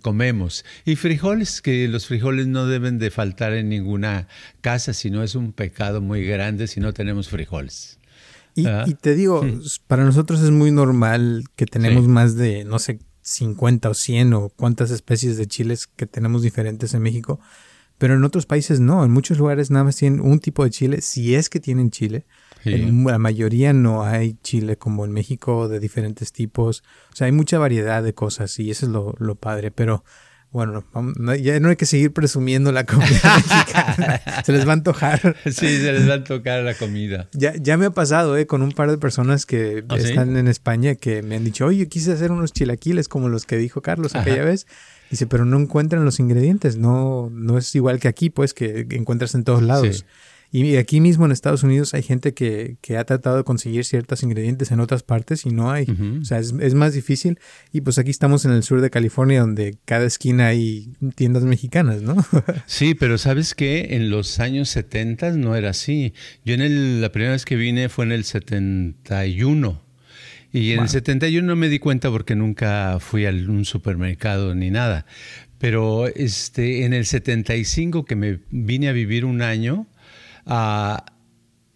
Comemos. 0.00 0.64
Y 0.84 0.96
frijoles, 0.96 1.60
que 1.60 1.88
los 1.88 2.06
frijoles 2.06 2.46
no 2.46 2.66
deben 2.66 2.98
de 2.98 3.10
faltar 3.10 3.52
en 3.52 3.68
ninguna 3.68 4.28
casa, 4.60 4.92
si 4.92 5.10
no 5.10 5.22
es 5.22 5.34
un 5.34 5.52
pecado 5.52 6.00
muy 6.00 6.24
grande 6.24 6.66
si 6.66 6.80
no 6.80 6.92
tenemos 6.92 7.28
frijoles. 7.28 7.98
Y, 8.54 8.66
ah. 8.66 8.86
te 9.00 9.14
digo, 9.14 9.42
para 9.86 10.04
nosotros 10.04 10.40
es 10.40 10.50
muy 10.50 10.70
normal 10.70 11.44
que 11.56 11.66
tenemos 11.66 12.08
más 12.08 12.36
de, 12.36 12.64
no 12.64 12.78
sé, 12.78 13.00
50 13.20 13.90
o 13.90 13.94
100 13.94 14.32
o 14.32 14.48
cuántas 14.48 14.90
especies 14.90 15.36
de 15.36 15.46
chiles 15.46 15.86
que 15.86 16.06
tenemos 16.06 16.42
diferentes 16.42 16.94
en 16.94 17.02
México, 17.02 17.38
pero 17.98 18.14
en 18.14 18.24
otros 18.24 18.46
países 18.46 18.80
no, 18.80 19.04
en 19.04 19.10
muchos 19.10 19.38
lugares 19.38 19.70
nada 19.70 19.84
más 19.84 19.96
tienen 19.96 20.20
un 20.20 20.38
tipo 20.38 20.64
de 20.64 20.70
chile, 20.70 21.00
si 21.02 21.34
es 21.34 21.50
que 21.50 21.60
tienen 21.60 21.90
chile, 21.90 22.24
en 22.66 23.04
la 23.04 23.18
mayoría 23.18 23.72
no 23.72 24.04
hay 24.04 24.36
chile 24.42 24.76
como 24.76 25.04
en 25.04 25.12
México 25.12 25.68
de 25.68 25.80
diferentes 25.80 26.32
tipos. 26.32 26.82
O 27.12 27.16
sea, 27.16 27.26
hay 27.26 27.32
mucha 27.32 27.58
variedad 27.58 28.02
de 28.02 28.14
cosas 28.14 28.58
y 28.58 28.70
eso 28.70 28.86
es 28.86 28.92
lo, 28.92 29.14
lo 29.18 29.34
padre. 29.36 29.70
Pero 29.70 30.04
bueno, 30.56 30.84
ya 31.38 31.60
no 31.60 31.68
hay 31.68 31.76
que 31.76 31.84
seguir 31.84 32.14
presumiendo 32.14 32.72
la 32.72 32.86
comida 32.86 33.20
mexicana. 33.36 34.20
se 34.42 34.52
les 34.52 34.66
va 34.66 34.70
a 34.70 34.74
antojar. 34.74 35.36
Sí, 35.44 35.52
se 35.52 35.92
les 35.92 36.08
va 36.08 36.14
a 36.14 36.24
tocar 36.24 36.62
la 36.62 36.72
comida. 36.74 37.28
Ya, 37.32 37.54
ya 37.56 37.76
me 37.76 37.86
ha 37.86 37.90
pasado 37.90 38.38
eh, 38.38 38.46
con 38.46 38.62
un 38.62 38.72
par 38.72 38.90
de 38.90 38.96
personas 38.96 39.44
que 39.44 39.84
¿Ah, 39.88 39.96
están 39.96 40.36
en 40.36 40.48
España 40.48 40.94
que 40.94 41.22
me 41.22 41.36
han 41.36 41.44
dicho, 41.44 41.66
oye, 41.66 41.88
quise 41.88 42.12
hacer 42.12 42.32
unos 42.32 42.52
chilaquiles 42.52 43.08
como 43.08 43.28
los 43.28 43.44
que 43.44 43.58
dijo 43.58 43.82
Carlos 43.82 44.14
aquella 44.14 44.44
vez. 44.44 44.66
Dice, 45.10 45.26
pero 45.26 45.44
no 45.44 45.58
encuentran 45.58 46.04
los 46.04 46.20
ingredientes. 46.20 46.78
No, 46.78 47.28
no 47.30 47.58
es 47.58 47.74
igual 47.74 48.00
que 48.00 48.08
aquí, 48.08 48.30
pues, 48.30 48.54
que 48.54 48.86
encuentras 48.90 49.34
en 49.34 49.44
todos 49.44 49.62
lados. 49.62 50.06
Y 50.52 50.76
aquí 50.76 51.00
mismo 51.00 51.26
en 51.26 51.32
Estados 51.32 51.62
Unidos 51.64 51.92
hay 51.94 52.02
gente 52.02 52.32
que, 52.32 52.76
que 52.80 52.96
ha 52.96 53.04
tratado 53.04 53.36
de 53.36 53.44
conseguir 53.44 53.84
ciertos 53.84 54.22
ingredientes 54.22 54.70
en 54.70 54.80
otras 54.80 55.02
partes 55.02 55.44
y 55.44 55.50
no 55.50 55.70
hay. 55.70 55.86
O 56.20 56.24
sea, 56.24 56.38
es, 56.38 56.54
es, 56.60 56.74
más 56.74 56.94
difícil. 56.94 57.38
Y 57.72 57.80
pues 57.80 57.98
aquí 57.98 58.10
estamos 58.10 58.44
en 58.44 58.52
el 58.52 58.62
sur 58.62 58.80
de 58.80 58.90
California 58.90 59.40
donde 59.40 59.76
cada 59.84 60.06
esquina 60.06 60.46
hay 60.46 60.92
tiendas 61.14 61.42
mexicanas, 61.42 62.02
¿no? 62.02 62.16
sí, 62.66 62.94
pero 62.94 63.18
¿sabes 63.18 63.54
qué? 63.54 63.88
En 63.90 64.08
los 64.08 64.38
años 64.40 64.68
70 64.70 65.32
no 65.32 65.56
era 65.56 65.70
así. 65.70 66.14
Yo 66.44 66.54
en 66.54 66.60
el, 66.60 67.00
la 67.00 67.10
primera 67.10 67.32
vez 67.32 67.44
que 67.44 67.56
vine 67.56 67.88
fue 67.88 68.04
en 68.04 68.12
el 68.12 68.24
71. 68.24 69.82
Y 70.52 70.72
en 70.72 70.80
el 70.80 70.88
71 70.88 71.46
no 71.46 71.56
me 71.56 71.68
di 71.68 71.78
cuenta 71.78 72.10
porque 72.10 72.34
nunca 72.34 72.98
fui 73.00 73.26
a 73.26 73.30
un 73.30 73.64
supermercado 73.64 74.54
ni 74.54 74.70
nada. 74.70 75.04
Pero 75.58 76.06
este, 76.06 76.84
en 76.84 76.92
el 76.92 77.04
75 77.04 78.04
que 78.04 78.16
me 78.16 78.38
vine 78.50 78.88
a 78.88 78.92
vivir 78.92 79.24
un 79.24 79.42
año, 79.42 79.86
uh, 80.46 80.96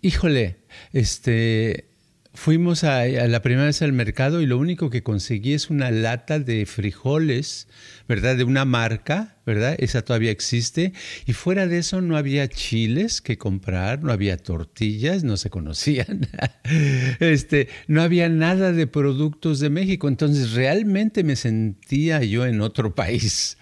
híjole, 0.00 0.56
este, 0.92 1.90
fuimos 2.34 2.84
a, 2.84 3.00
a, 3.00 3.28
la 3.28 3.42
primera 3.42 3.66
vez 3.66 3.82
al 3.82 3.92
mercado 3.92 4.40
y 4.40 4.46
lo 4.46 4.58
único 4.58 4.90
que 4.90 5.02
conseguí 5.02 5.52
es 5.52 5.70
una 5.70 5.90
lata 5.90 6.38
de 6.38 6.66
frijoles, 6.66 7.68
¿verdad? 8.10 8.36
De 8.36 8.42
una 8.42 8.64
marca 8.64 9.36
¿verdad? 9.50 9.74
Esa 9.78 10.02
todavía 10.02 10.30
existe. 10.30 10.92
Y 11.26 11.32
fuera 11.32 11.66
de 11.66 11.78
eso 11.78 12.00
no 12.00 12.16
había 12.16 12.48
chiles 12.48 13.20
que 13.20 13.36
comprar, 13.38 14.02
no 14.02 14.12
había 14.12 14.36
tortillas, 14.36 15.24
no 15.24 15.36
se 15.36 15.50
conocían. 15.50 16.28
este, 17.20 17.68
no 17.88 18.02
había 18.02 18.28
nada 18.28 18.72
de 18.72 18.86
productos 18.86 19.58
de 19.60 19.70
México. 19.70 20.08
Entonces 20.08 20.52
realmente 20.52 21.24
me 21.24 21.36
sentía 21.36 22.22
yo 22.22 22.46
en 22.46 22.60
otro 22.60 22.94
país. 22.94 23.58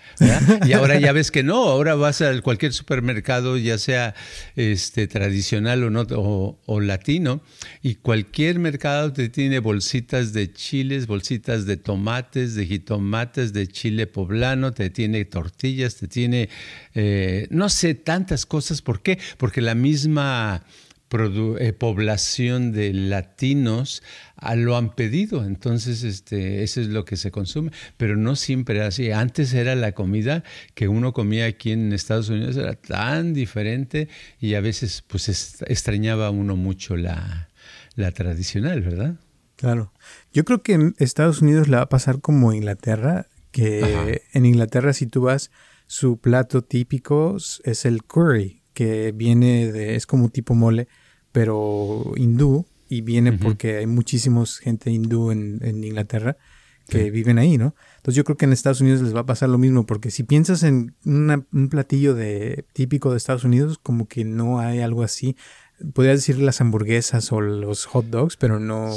Y 0.67 0.73
ahora 0.73 0.99
ya 0.99 1.13
ves 1.13 1.31
que 1.31 1.43
no, 1.43 1.65
ahora 1.65 1.95
vas 1.95 2.23
a 2.23 2.41
cualquier 2.43 2.73
supermercado, 2.73 3.57
ya 3.57 3.79
sea 3.79 4.15
este, 4.57 5.07
tradicional 5.07 5.85
o, 5.85 5.91
no, 5.91 6.07
o, 6.11 6.61
o 6.67 6.81
latino, 6.81 7.43
y 7.83 7.97
cualquier 7.97 8.59
mercado 8.59 9.13
te 9.13 9.29
tiene 9.29 9.59
bolsitas 9.59 10.33
de 10.33 10.53
chiles, 10.53 11.07
bolsitas 11.07 11.67
de 11.67 11.77
tomates, 11.77 12.55
de 12.55 12.67
jitomates, 12.67 13.53
de 13.53 13.69
chile 13.69 14.07
poblano, 14.07 14.38
te 14.75 14.91
tiene 14.91 15.25
tortillas 15.25 15.97
te 15.97 16.09
tiene, 16.09 16.49
eh, 16.95 17.47
no 17.51 17.69
sé, 17.69 17.95
tantas 17.95 18.47
cosas. 18.47 18.83
¿Por 18.83 19.03
qué? 19.03 19.19
Porque 19.37 19.61
la 19.61 19.75
misma 19.75 20.65
eh, 21.11 21.73
población 21.73 22.73
de 22.73 22.93
latinos 22.93 24.03
ah, 24.37 24.55
lo 24.57 24.77
han 24.77 24.95
pedido, 24.95 25.43
entonces 25.43 26.03
este, 26.03 26.63
eso 26.63 26.83
es 26.83 26.89
lo 26.89 27.07
que 27.07 27.17
se 27.17 27.31
consume, 27.31 27.71
pero 27.97 28.17
no 28.17 28.37
siempre 28.37 28.77
era 28.77 28.89
así. 28.89 29.11
Antes 29.11 29.55
era 29.55 29.75
la 29.75 29.93
comida 29.93 30.45
que 30.75 30.87
uno 30.89 31.15
comía 31.15 31.47
aquí 31.47 31.73
en 31.73 31.95
Estados 31.95 32.29
Unidos, 32.29 32.57
era 32.57 32.75
tan 32.75 33.33
diferente 33.33 34.09
y 34.39 34.53
a 34.53 34.61
veces 34.61 35.03
pues 35.07 35.29
extrañaba 35.67 36.31
uno 36.31 36.57
mucho 36.57 36.95
la, 36.97 37.49
la 37.95 38.13
tradicional, 38.13 38.83
¿verdad? 38.83 39.15
Claro. 39.57 39.93
Yo 40.33 40.45
creo 40.45 40.63
que 40.63 40.75
en 40.75 40.95
Estados 40.99 41.41
Unidos 41.41 41.69
le 41.69 41.77
va 41.77 41.85
a 41.85 41.89
pasar 41.89 42.21
como 42.21 42.53
Inglaterra, 42.53 43.27
que 43.51 44.23
en 44.33 44.47
Inglaterra 44.47 44.93
si 44.93 45.07
tú 45.07 45.23
vas 45.23 45.51
su 45.87 46.19
plato 46.19 46.63
típico 46.63 47.37
es 47.65 47.85
el 47.85 48.05
curry, 48.05 48.63
que 48.75 49.13
viene 49.13 49.73
de, 49.73 49.97
es 49.97 50.07
como 50.07 50.29
tipo 50.29 50.55
mole, 50.55 50.87
pero 51.33 52.13
hindú, 52.17 52.67
y 52.89 53.01
viene 53.03 53.33
porque 53.33 53.79
hay 53.79 53.87
muchísimos 53.87 54.59
gente 54.59 54.91
hindú 54.91 55.31
en, 55.31 55.85
Inglaterra 55.85 56.37
que 56.89 57.11
viven 57.11 57.39
ahí, 57.39 57.59
¿no? 57.59 57.75
Entonces 57.97 58.17
yo 58.17 58.25
creo 58.25 58.39
que 58.39 58.47
en 58.47 58.53
Estados 58.55 58.81
Unidos 58.81 59.03
les 59.03 59.15
va 59.15 59.21
a 59.21 59.27
pasar 59.27 59.51
lo 59.51 59.59
mismo, 59.59 59.85
porque 59.85 60.11
si 60.11 60.23
piensas 60.23 60.63
en 60.63 60.95
un 61.05 61.69
platillo 61.71 62.15
de, 62.15 62.65
típico 62.73 63.11
de 63.11 63.19
Estados 63.19 63.45
Unidos, 63.45 63.79
como 63.79 64.09
que 64.09 64.25
no 64.25 64.59
hay 64.59 64.81
algo 64.81 65.03
así. 65.03 65.37
Podría 65.93 66.13
decir 66.13 66.39
las 66.39 66.61
hamburguesas 66.61 67.31
o 67.31 67.41
los 67.41 67.85
hot 67.85 68.07
dogs, 68.07 68.37
pero 68.37 68.59
no, 68.59 68.91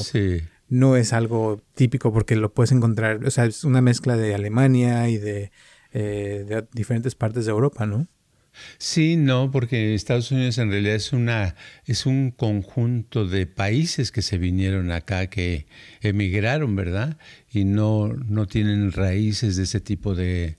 no 0.72 0.96
es 0.96 1.14
algo 1.14 1.62
típico 1.76 2.12
porque 2.12 2.36
lo 2.36 2.54
puedes 2.54 2.72
encontrar, 2.72 3.24
o 3.26 3.30
sea, 3.30 3.46
es 3.46 3.64
una 3.66 3.82
mezcla 3.82 4.16
de 4.16 4.34
Alemania 4.34 5.10
y 5.10 5.18
de 5.18 5.52
eh, 5.94 6.46
de 6.48 6.66
diferentes 6.72 7.16
partes 7.16 7.46
de 7.46 7.52
Europa, 7.52 7.86
¿no? 7.86 8.08
Sí, 8.78 9.18
no, 9.18 9.52
porque 9.52 9.94
Estados 9.94 10.32
Unidos 10.32 10.58
en 10.58 10.72
realidad 10.72 10.96
es 10.96 11.12
una 11.12 11.56
es 11.86 12.06
un 12.06 12.32
conjunto 12.32 13.28
de 13.28 13.46
países 13.46 14.12
que 14.14 14.22
se 14.22 14.38
vinieron 14.38 14.92
acá, 14.92 15.28
que 15.28 15.68
emigraron, 16.02 16.78
¿verdad? 16.78 17.18
Y 17.52 17.66
no, 17.66 18.08
no 18.08 18.48
tienen 18.48 18.94
raíces 18.94 19.58
de 19.58 19.64
ese 19.64 19.82
tipo 19.82 20.16
de, 20.16 20.58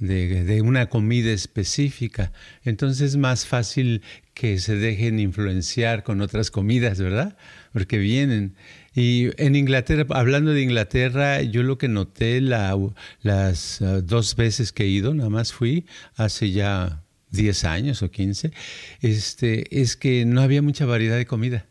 de, 0.00 0.44
de, 0.44 0.60
una 0.60 0.90
comida 0.90 1.32
específica. 1.32 2.32
Entonces 2.62 3.12
es 3.12 3.16
más 3.16 3.46
fácil 3.46 4.02
que 4.34 4.58
se 4.58 4.76
dejen 4.76 5.18
influenciar 5.18 6.02
con 6.02 6.20
otras 6.20 6.50
comidas, 6.50 7.00
¿verdad? 7.00 7.38
Porque 7.72 7.96
vienen. 7.96 8.54
Y 8.94 9.30
en 9.42 9.56
Inglaterra, 9.56 10.06
hablando 10.10 10.52
de 10.52 10.62
Inglaterra, 10.62 11.42
yo 11.42 11.64
lo 11.64 11.78
que 11.78 11.88
noté 11.88 12.40
la, 12.40 12.78
las 13.22 13.80
uh, 13.80 14.02
dos 14.02 14.36
veces 14.36 14.72
que 14.72 14.84
he 14.84 14.88
ido, 14.88 15.14
nada 15.14 15.30
más 15.30 15.52
fui 15.52 15.86
hace 16.14 16.52
ya 16.52 17.02
10 17.30 17.64
años 17.64 18.02
o 18.02 18.10
15, 18.10 18.52
este, 19.00 19.80
es 19.80 19.96
que 19.96 20.24
no 20.24 20.40
había 20.42 20.62
mucha 20.62 20.86
variedad 20.86 21.16
de 21.16 21.26
comida. 21.26 21.66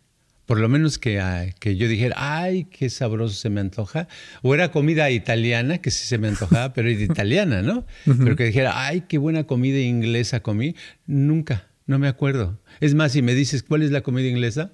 Por 0.46 0.60
lo 0.60 0.68
menos 0.68 0.98
que, 0.98 1.20
uh, 1.20 1.58
que 1.62 1.78
yo 1.78 1.88
dijera, 1.88 2.16
ay, 2.18 2.66
qué 2.66 2.90
sabroso 2.90 3.36
se 3.36 3.50
me 3.50 3.62
antoja. 3.62 4.10
O 4.42 4.54
era 4.54 4.72
comida 4.72 5.10
italiana, 5.10 5.78
que 5.78 5.92
sí 5.92 6.06
se 6.06 6.18
me 6.18 6.28
antojaba, 6.28 6.74
pero 6.74 6.90
era 6.90 7.02
italiana, 7.02 7.62
¿no? 7.62 7.86
Pero 8.06 8.36
que 8.36 8.44
dijera, 8.44 8.86
ay, 8.86 9.06
qué 9.08 9.18
buena 9.18 9.46
comida 9.46 9.80
inglesa 9.80 10.42
comí. 10.42 10.76
Nunca, 11.06 11.70
no 11.86 12.00
me 12.00 12.10
acuerdo. 12.10 12.60
Es 12.82 12.94
más, 12.94 13.14
si 13.14 13.22
me 13.22 13.34
dices, 13.34 13.64
¿cuál 13.64 13.84
es 13.84 13.92
la 13.92 14.02
comida 14.02 14.28
inglesa? 14.28 14.74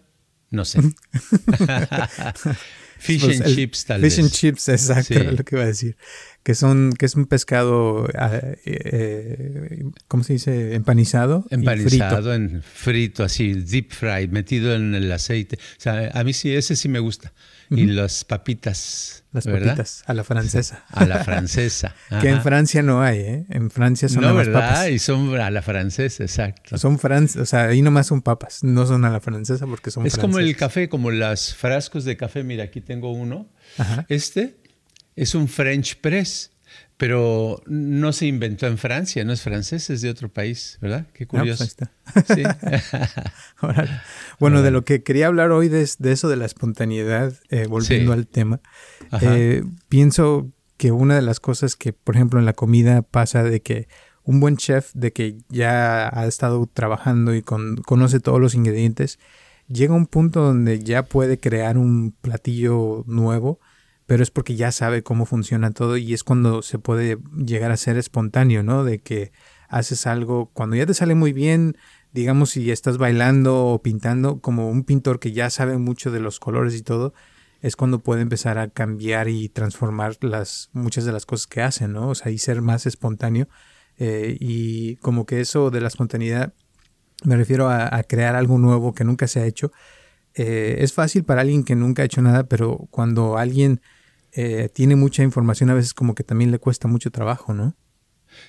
No 0.51 0.65
sé. 0.65 0.79
fish 2.99 3.23
pues 3.23 3.41
and 3.41 3.55
chips, 3.55 3.85
tal 3.85 4.01
vez. 4.01 4.13
Fish 4.13 4.23
and 4.23 4.31
chips, 4.31 4.67
exacto, 4.69 5.13
lo 5.23 5.43
que 5.43 5.55
iba 5.55 5.63
a 5.63 5.67
decir. 5.67 5.95
Que 6.43 6.55
son, 6.55 6.93
que 6.97 7.05
es 7.05 7.15
un 7.15 7.25
pescado, 7.25 8.07
ah, 8.15 8.31
eh, 8.65 9.83
¿cómo 10.07 10.23
se 10.23 10.33
dice? 10.33 10.73
Empanizado. 10.73 11.45
Empanizado, 11.49 12.33
en 12.33 12.63
frito, 12.63 13.23
así, 13.23 13.53
deep 13.53 13.91
fry, 13.91 14.27
metido 14.29 14.73
en 14.73 14.95
el 14.95 15.11
aceite. 15.11 15.57
O 15.57 15.81
sea, 15.81 16.11
a 16.13 16.23
mí 16.23 16.33
sí, 16.33 16.55
ese 16.55 16.75
sí 16.75 16.87
me 16.89 16.99
gusta 16.99 17.33
y 17.69 17.85
las 17.85 18.23
papitas. 18.25 19.23
Las 19.31 19.45
papitas, 19.45 20.03
a 20.07 20.13
la 20.15 20.23
francesa. 20.23 20.85
A 20.89 21.05
la 21.05 21.23
francesa. 21.23 21.95
que 22.21 22.29
en 22.29 22.41
Francia 22.41 22.81
no 22.81 23.03
hay, 23.03 23.19
¿eh? 23.19 23.45
En 23.49 23.69
Francia 23.69 24.09
son 24.09 24.23
no, 24.23 24.33
¿verdad? 24.33 24.87
Y 24.87 24.97
son 24.97 25.39
a 25.39 25.51
la 25.51 25.61
francesa, 25.61 26.23
exacto. 26.23 26.79
Son 26.79 26.97
francesas, 26.97 27.43
o 27.43 27.45
sea, 27.45 27.65
ahí 27.65 27.83
nomás 27.83 28.07
son 28.07 28.23
papas, 28.23 28.63
no 28.63 28.87
son 28.87 29.05
a 29.05 29.11
la 29.11 29.19
francesa 29.19 29.67
porque 29.67 29.91
son 29.91 30.07
Es 30.07 30.17
como 30.17 30.39
el 30.39 30.55
café, 30.55 30.89
como 30.89 31.11
los 31.11 31.53
frascos 31.53 32.05
de 32.05 32.17
café. 32.17 32.43
Mira, 32.43 32.63
aquí 32.63 32.81
tengo 32.81 33.11
uno. 33.11 33.51
Este 34.07 34.57
es 35.19 35.35
un 35.35 35.47
French 35.47 35.99
press 35.99 36.51
pero 36.99 37.63
no 37.65 38.11
se 38.11 38.25
inventó 38.25 38.67
en 38.67 38.77
Francia, 38.77 39.23
no 39.23 39.31
es 39.31 39.41
francés, 39.41 39.89
es 39.89 40.01
de 40.01 40.09
otro 40.09 40.27
país, 40.27 40.77
¿verdad? 40.81 41.07
Qué 41.13 41.25
pues 41.25 41.39
curioso. 41.39 41.65
sí. 42.35 42.43
bueno, 44.39 44.61
de 44.61 44.69
lo 44.69 44.83
que 44.83 45.01
quería 45.01 45.27
hablar 45.27 45.51
hoy 45.51 45.69
de, 45.69 45.81
eso 45.81 46.27
de 46.27 46.35
la 46.35 46.45
espontaneidad, 46.45 47.33
eh, 47.49 47.67
volviendo 47.67 48.11
al 48.11 48.27
tema, 48.27 48.59
eh, 49.21 49.63
pienso 49.87 50.51
que 50.75 50.91
una 50.91 51.15
de 51.15 51.21
las 51.21 51.39
cosas 51.39 51.77
que, 51.77 51.93
por 51.93 52.17
ejemplo, 52.17 52.37
en 52.37 52.45
la 52.45 52.51
comida 52.51 53.01
pasa 53.01 53.43
de 53.43 53.61
que 53.61 53.87
un 54.23 54.41
buen 54.41 54.57
chef, 54.57 54.91
de 54.93 55.13
que 55.13 55.37
ya 55.47 56.09
ha 56.09 56.25
estado 56.27 56.69
trabajando 56.71 57.33
y 57.33 57.41
conoce 57.41 58.19
todos 58.19 58.41
los 58.41 58.55
ingredientes, 58.55 59.19
llega 59.69 59.93
a 59.93 59.97
un 59.97 60.05
punto 60.05 60.41
donde 60.41 60.79
ya 60.79 61.03
puede 61.03 61.39
crear 61.39 61.77
un 61.77 62.11
platillo 62.11 63.05
nuevo 63.07 63.61
pero 64.09 64.23
es 64.23 64.31
porque 64.31 64.55
ya 64.55 64.71
sabe 64.71 65.03
cómo 65.03 65.27
funciona 65.27 65.69
todo 65.69 65.95
y 65.95 66.15
es 66.15 66.23
cuando 66.23 66.63
se 66.63 66.79
puede 66.79 67.19
llegar 67.37 67.69
a 67.69 67.77
ser 67.77 67.95
espontáneo, 67.95 68.63
¿no? 68.63 68.83
De 68.83 68.97
que 68.97 69.31
haces 69.67 70.07
algo, 70.07 70.49
cuando 70.51 70.75
ya 70.75 70.87
te 70.87 70.95
sale 70.95 71.13
muy 71.13 71.31
bien, 71.31 71.77
digamos 72.11 72.49
si 72.49 72.71
estás 72.71 72.97
bailando 72.97 73.67
o 73.67 73.83
pintando, 73.83 74.39
como 74.39 74.67
un 74.71 74.83
pintor 74.83 75.19
que 75.19 75.31
ya 75.31 75.51
sabe 75.51 75.77
mucho 75.77 76.09
de 76.09 76.21
los 76.21 76.39
colores 76.39 76.73
y 76.73 76.81
todo, 76.81 77.13
es 77.61 77.75
cuando 77.75 77.99
puede 77.99 78.23
empezar 78.23 78.57
a 78.57 78.69
cambiar 78.69 79.29
y 79.29 79.47
transformar 79.47 80.17
las, 80.21 80.71
muchas 80.73 81.05
de 81.05 81.11
las 81.11 81.27
cosas 81.27 81.45
que 81.45 81.61
hace, 81.61 81.87
¿no? 81.87 82.09
O 82.09 82.15
sea, 82.15 82.31
y 82.31 82.39
ser 82.39 82.63
más 82.63 82.87
espontáneo. 82.87 83.47
Eh, 83.99 84.37
y 84.39 84.95
como 84.95 85.27
que 85.27 85.39
eso 85.39 85.69
de 85.69 85.81
la 85.81 85.87
espontaneidad, 85.87 86.55
me 87.25 87.35
refiero 87.35 87.69
a, 87.69 88.01
crear 88.07 88.35
algo 88.35 88.57
nuevo 88.57 88.91
que 88.95 89.03
nunca 89.03 89.27
se 89.27 89.39
ha 89.39 89.45
hecho. 89.45 89.71
Eh, 90.33 90.77
es 90.79 90.93
fácil 90.93 91.25
para 91.25 91.41
alguien 91.41 91.63
que 91.63 91.75
nunca 91.75 92.01
ha 92.01 92.05
hecho 92.05 92.23
nada, 92.23 92.45
pero 92.45 92.87
cuando 92.89 93.37
alguien 93.37 93.81
eh, 94.33 94.69
tiene 94.73 94.95
mucha 94.95 95.23
información, 95.23 95.69
a 95.69 95.73
veces 95.73 95.93
como 95.93 96.15
que 96.15 96.23
también 96.23 96.51
le 96.51 96.59
cuesta 96.59 96.87
mucho 96.87 97.11
trabajo, 97.11 97.53
¿no? 97.53 97.75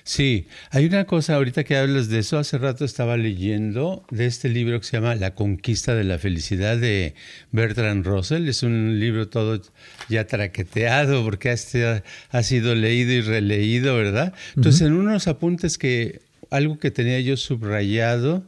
Sí, 0.03 0.47
hay 0.71 0.85
una 0.85 1.05
cosa, 1.05 1.35
ahorita 1.35 1.63
que 1.63 1.77
hablas 1.77 2.07
de 2.09 2.19
eso, 2.19 2.37
hace 2.37 2.57
rato 2.57 2.85
estaba 2.85 3.17
leyendo 3.17 4.05
de 4.09 4.25
este 4.25 4.49
libro 4.49 4.79
que 4.79 4.85
se 4.85 4.97
llama 4.97 5.15
La 5.15 5.35
conquista 5.35 5.95
de 5.95 6.03
la 6.03 6.17
felicidad 6.17 6.77
de 6.77 7.13
Bertrand 7.51 8.05
Russell. 8.05 8.47
Es 8.47 8.63
un 8.63 8.99
libro 8.99 9.27
todo 9.29 9.61
ya 10.09 10.27
traqueteado 10.27 11.23
porque 11.23 11.49
ha, 11.49 12.03
ha 12.29 12.43
sido 12.43 12.75
leído 12.75 13.11
y 13.11 13.21
releído, 13.21 13.95
¿verdad? 13.95 14.33
Entonces, 14.55 14.81
en 14.81 14.93
unos 14.93 15.27
apuntes 15.27 15.77
que 15.77 16.21
algo 16.49 16.79
que 16.79 16.91
tenía 16.91 17.19
yo 17.19 17.37
subrayado 17.37 18.43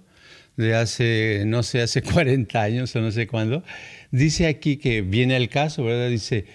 de 0.58 0.76
hace, 0.76 1.44
no 1.46 1.64
sé, 1.64 1.82
hace 1.82 2.02
40 2.04 2.62
años 2.62 2.96
o 2.96 3.02
no 3.02 3.12
sé 3.12 3.28
cuándo, 3.28 3.64
dice 4.12 4.48
aquí 4.48 4.78
que 4.78 5.02
viene 5.02 5.36
el 5.36 5.50
caso, 5.50 5.84
¿verdad? 5.84 6.10
Dice, 6.10 6.46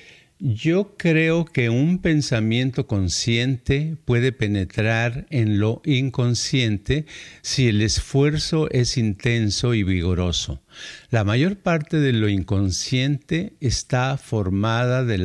yo 0.40 0.94
creo 0.96 1.44
que 1.44 1.68
un 1.68 1.98
pensamiento 1.98 2.86
consciente 2.86 3.96
puede 4.04 4.30
penetrar 4.30 5.26
en 5.30 5.58
lo 5.58 5.82
inconsciente 5.84 7.06
si 7.42 7.68
el 7.68 7.82
esfuerzo 7.82 8.70
es 8.70 8.96
intenso 8.96 9.74
y 9.74 9.82
vigoroso. 9.82 10.62
La 11.10 11.24
mayor 11.24 11.56
parte 11.56 11.98
de 11.98 12.12
lo 12.12 12.28
inconsciente 12.28 13.54
está 13.60 14.16
formada 14.16 15.04
de, 15.04 15.18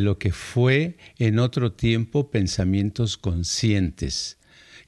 lo 0.00 0.18
que 0.18 0.32
fue 0.32 0.96
en 1.18 1.40
otro 1.40 1.72
tiempo 1.72 2.30
pensamientos 2.30 3.16
conscientes 3.16 4.35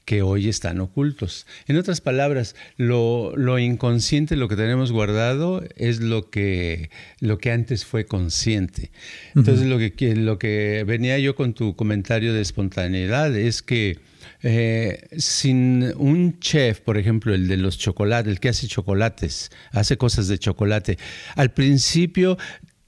que 0.09 0.23
hoy 0.23 0.49
están 0.49 0.79
ocultos. 0.79 1.45
En 1.67 1.77
otras 1.77 2.01
palabras, 2.01 2.55
lo, 2.77 3.59
inconsciente, 3.59 4.37
lo 4.37 4.47
que 4.47 4.55
tenemos 4.55 4.91
guardado, 4.91 5.63
es 5.75 5.99
lo 5.99 6.31
que, 6.31 6.89
lo 7.19 7.37
que 7.37 7.51
antes 7.51 7.85
fue 7.85 8.07
consciente. 8.07 8.89
Entonces, 9.35 9.67
lo, 9.67 9.77
que, 9.77 10.15
lo 10.15 10.39
que 10.39 10.83
venía 10.87 11.19
yo 11.19 11.35
con 11.35 11.53
tu 11.53 11.75
comentario 11.75 12.33
de 12.33 12.41
espontaneidad 12.41 13.37
es 13.37 13.61
que 13.61 13.99
eh, 14.41 15.07
sin 15.15 15.93
un 15.97 16.39
chef, 16.39 16.79
por 16.79 16.97
ejemplo, 16.97 17.35
el 17.35 17.47
de 17.47 17.57
los 17.57 17.77
chocolates, 17.77 18.31
el 18.31 18.39
que 18.39 18.49
hace 18.49 18.67
chocolates, 18.67 19.51
hace 19.71 19.97
cosas 19.97 20.27
de 20.27 20.39
chocolate, 20.39 20.97
al 21.35 21.51
principio 21.51 22.35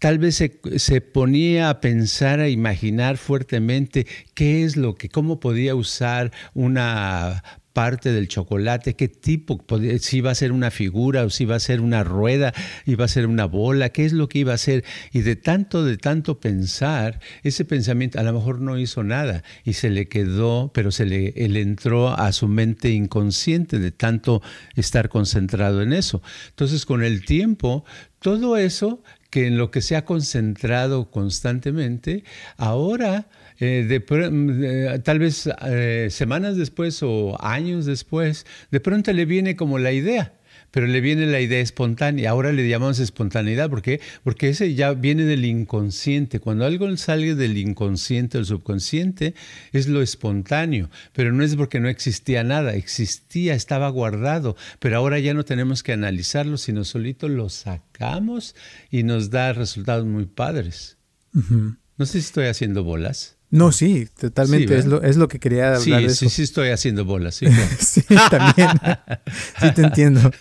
tal 0.02 0.18
vez 0.18 0.44
se, 0.78 1.02
ponía 1.02 1.70
a 1.70 1.80
pensar, 1.80 2.40
a 2.40 2.50
imaginar 2.50 3.18
fuertemente 3.18 4.08
qué 4.34 4.64
es 4.64 4.76
lo 4.76 4.96
que, 4.96 5.10
cómo 5.10 5.40
podía 5.40 5.76
usar 5.76 6.32
una 6.56 7.44
parte 7.72 8.12
del 8.12 8.28
chocolate, 8.28 8.96
qué 8.96 9.08
tipo, 9.08 9.64
si 10.00 10.18
iba 10.18 10.32
a 10.32 10.36
ser 10.36 10.54
una 10.54 10.72
figura 10.72 11.24
o 11.24 11.30
si 11.30 11.44
iba 11.44 11.56
a 11.56 11.60
ser 11.60 11.82
una 11.82 12.04
rueda, 12.04 12.52
iba 12.88 13.06
a 13.06 13.08
ser 13.08 13.28
una 13.28 13.46
bola, 13.46 13.90
qué 13.90 14.04
es 14.04 14.12
lo 14.12 14.28
que 14.28 14.40
iba 14.40 14.54
a 14.54 14.58
ser. 14.58 14.84
Y 15.14 15.22
de 15.22 15.36
tanto, 15.36 15.86
de 15.86 15.98
tanto 15.98 16.40
pensar, 16.40 17.20
ese 17.44 17.64
pensamiento 17.64 18.20
a 18.20 18.24
lo 18.24 18.34
mejor 18.34 18.60
no 18.60 18.80
hizo 18.80 19.04
nada 19.04 19.44
y 19.64 19.74
se 19.74 19.92
le 19.92 20.08
quedó, 20.08 20.72
pero 20.74 20.90
se 20.90 21.06
le 21.06 21.62
entró 21.62 22.10
a 22.10 22.32
su 22.32 22.48
mente 22.48 22.90
inconsciente 22.90 23.78
de 23.78 23.92
tanto 23.92 24.42
estar 24.76 25.10
concentrado 25.10 25.84
en 25.84 25.94
eso. 25.94 26.24
Entonces, 26.50 26.88
con 26.88 27.04
el 27.04 27.24
tiempo, 27.24 27.86
todo 28.20 28.58
eso 28.58 29.04
que 29.32 29.48
en 29.48 29.58
lo 29.58 29.72
que 29.72 29.82
se 29.82 29.96
ha 29.96 30.06
concentrado 30.06 31.10
constantemente, 31.10 32.24
ahora, 32.58 33.28
eh, 33.60 33.86
de, 33.88 35.00
tal 35.04 35.20
vez 35.20 35.50
eh, 35.66 36.10
semanas 36.12 36.58
después 36.58 37.02
o 37.02 37.42
años 37.42 37.86
después, 37.86 38.46
de 38.70 38.80
pronto 38.80 39.12
le 39.14 39.26
viene 39.26 39.56
como 39.56 39.80
la 39.80 39.92
idea 39.92 40.34
pero 40.72 40.88
le 40.88 41.02
viene 41.02 41.26
la 41.28 41.42
idea 41.42 41.60
espontánea. 41.60 42.30
Ahora 42.30 42.52
le 42.52 42.68
llamamos 42.68 43.00
espontaneidad. 43.00 43.70
¿Por 43.70 43.82
qué? 43.82 44.02
Porque 44.24 44.50
ese 44.50 44.74
ya 44.74 44.94
viene 44.94 45.26
del 45.26 45.46
inconsciente. 45.46 46.40
Cuando 46.40 46.66
algo 46.66 46.96
sale 46.98 47.36
del 47.36 47.58
inconsciente 47.58 48.38
o 48.38 48.46
subconsciente, 48.46 49.36
es 49.74 49.88
lo 49.88 50.02
espontáneo. 50.02 50.90
Pero 51.14 51.34
no 51.34 51.44
es 51.44 51.56
porque 51.56 51.80
no 51.80 51.90
existía 51.90 52.44
nada. 52.44 52.74
Existía, 52.74 53.54
estaba 53.54 53.90
guardado. 53.90 54.56
Pero 54.80 54.98
ahora 54.98 55.20
ya 55.20 55.34
no 55.34 55.44
tenemos 55.44 55.84
que 55.84 55.94
analizarlo, 55.94 56.58
sino 56.58 56.86
solito 56.86 57.28
lo 57.28 57.50
sacamos 57.50 58.56
y 58.90 59.04
nos 59.04 59.30
da 59.30 59.54
resultados 59.54 60.06
muy 60.06 60.26
padres. 60.26 60.98
No 61.34 62.06
sé 62.06 62.14
si 62.14 62.20
estoy 62.20 62.46
haciendo 62.46 62.84
bolas. 62.84 63.38
No, 63.52 63.74
sí, 63.74 64.08
totalmente. 64.18 64.78
es, 64.78 64.86
lo, 64.86 65.04
es 65.04 65.18
lo 65.18 65.28
que 65.28 65.40
quería 65.40 65.76
hablar 65.76 65.82
sí, 65.82 65.92
de 65.92 66.10
Sí, 66.10 66.30
sí, 66.30 66.44
estoy 66.44 66.70
haciendo 66.70 67.04
bolas. 67.04 67.36
Sí, 67.36 67.48
sí 67.80 68.02
también. 68.30 68.70
sí, 69.60 69.72
te 69.76 69.82
entiendo. 69.82 70.22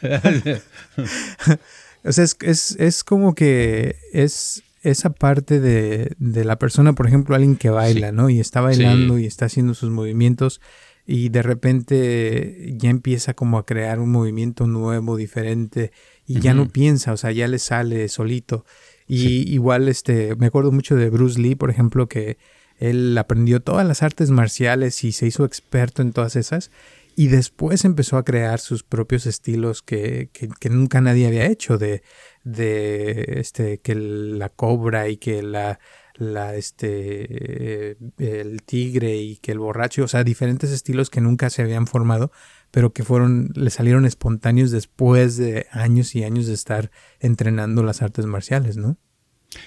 o 2.04 2.12
sea, 2.12 2.24
es, 2.24 2.76
es, 2.78 3.04
como 3.04 3.34
que 3.34 3.96
es 4.12 4.62
esa 4.82 5.10
parte 5.10 5.58
de, 5.58 6.12
de, 6.18 6.44
la 6.44 6.56
persona, 6.58 6.92
por 6.92 7.08
ejemplo, 7.08 7.34
alguien 7.34 7.56
que 7.56 7.68
baila, 7.68 8.12
¿no? 8.12 8.30
Y 8.30 8.38
está 8.38 8.60
bailando 8.60 9.18
y 9.18 9.26
está 9.26 9.46
haciendo 9.46 9.74
sus 9.74 9.90
movimientos 9.90 10.60
y 11.04 11.30
de 11.30 11.42
repente 11.42 12.74
ya 12.76 12.88
empieza 12.90 13.34
como 13.34 13.58
a 13.58 13.66
crear 13.66 13.98
un 13.98 14.12
movimiento 14.12 14.68
nuevo, 14.68 15.16
diferente 15.16 15.90
y 16.24 16.38
ya 16.38 16.54
no 16.54 16.68
piensa, 16.68 17.12
o 17.12 17.16
sea, 17.16 17.32
ya 17.32 17.48
le 17.48 17.58
sale 17.58 18.08
solito. 18.08 18.64
Y 19.08 19.52
igual, 19.52 19.88
este, 19.88 20.36
me 20.36 20.46
acuerdo 20.46 20.70
mucho 20.70 20.94
de 20.94 21.10
Bruce 21.10 21.40
Lee, 21.40 21.56
por 21.56 21.68
ejemplo, 21.68 22.08
que 22.08 22.38
él 22.80 23.16
aprendió 23.16 23.60
todas 23.60 23.86
las 23.86 24.02
artes 24.02 24.30
marciales 24.30 25.04
y 25.04 25.12
se 25.12 25.26
hizo 25.26 25.44
experto 25.44 26.02
en 26.02 26.12
todas 26.12 26.34
esas. 26.34 26.70
Y 27.14 27.28
después 27.28 27.84
empezó 27.84 28.16
a 28.16 28.24
crear 28.24 28.58
sus 28.58 28.82
propios 28.82 29.26
estilos 29.26 29.82
que, 29.82 30.30
nunca 30.70 31.02
nadie 31.02 31.26
había 31.26 31.46
hecho. 31.46 31.76
De, 31.76 32.02
de 32.42 33.34
este, 33.36 33.78
que 33.78 33.94
la 33.94 34.48
cobra 34.48 35.08
y 35.08 35.18
que 35.18 35.42
la, 35.42 35.78
la 36.14 36.54
este 36.54 37.98
el 38.18 38.62
tigre 38.62 39.16
y 39.16 39.36
que 39.36 39.52
el 39.52 39.58
borracho, 39.58 40.04
o 40.04 40.08
sea, 40.08 40.24
diferentes 40.24 40.70
estilos 40.70 41.10
que 41.10 41.20
nunca 41.20 41.50
se 41.50 41.60
habían 41.60 41.86
formado, 41.86 42.32
pero 42.70 42.94
que 42.94 43.04
fueron 43.04 43.50
le 43.54 43.68
salieron 43.68 44.06
espontáneos 44.06 44.70
después 44.70 45.36
de 45.36 45.66
años 45.70 46.14
y 46.14 46.24
años 46.24 46.46
de 46.46 46.54
estar 46.54 46.90
entrenando 47.18 47.82
las 47.82 48.00
artes 48.00 48.24
marciales, 48.24 48.78
¿no? 48.78 48.96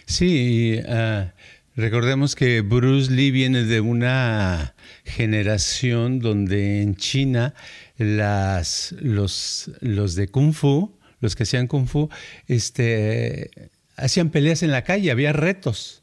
Sí, 0.05 0.79
uh, 0.79 1.27
Recordemos 1.75 2.35
que 2.35 2.61
Bruce 2.61 3.11
Lee 3.11 3.31
viene 3.31 3.63
de 3.63 3.81
una 3.81 4.75
generación 5.05 6.19
donde 6.19 6.83
en 6.83 6.95
China 6.95 7.55
las, 7.97 8.93
los, 8.99 9.71
los 9.81 10.13
de 10.13 10.27
Kung 10.27 10.53
Fu, 10.53 10.95
los 11.19 11.35
que 11.35 11.43
hacían 11.43 11.65
Kung 11.65 11.87
Fu, 11.87 12.09
este, 12.47 13.71
hacían 13.95 14.29
peleas 14.29 14.61
en 14.61 14.69
la 14.69 14.83
calle, 14.83 15.09
había 15.09 15.33
retos. 15.33 16.02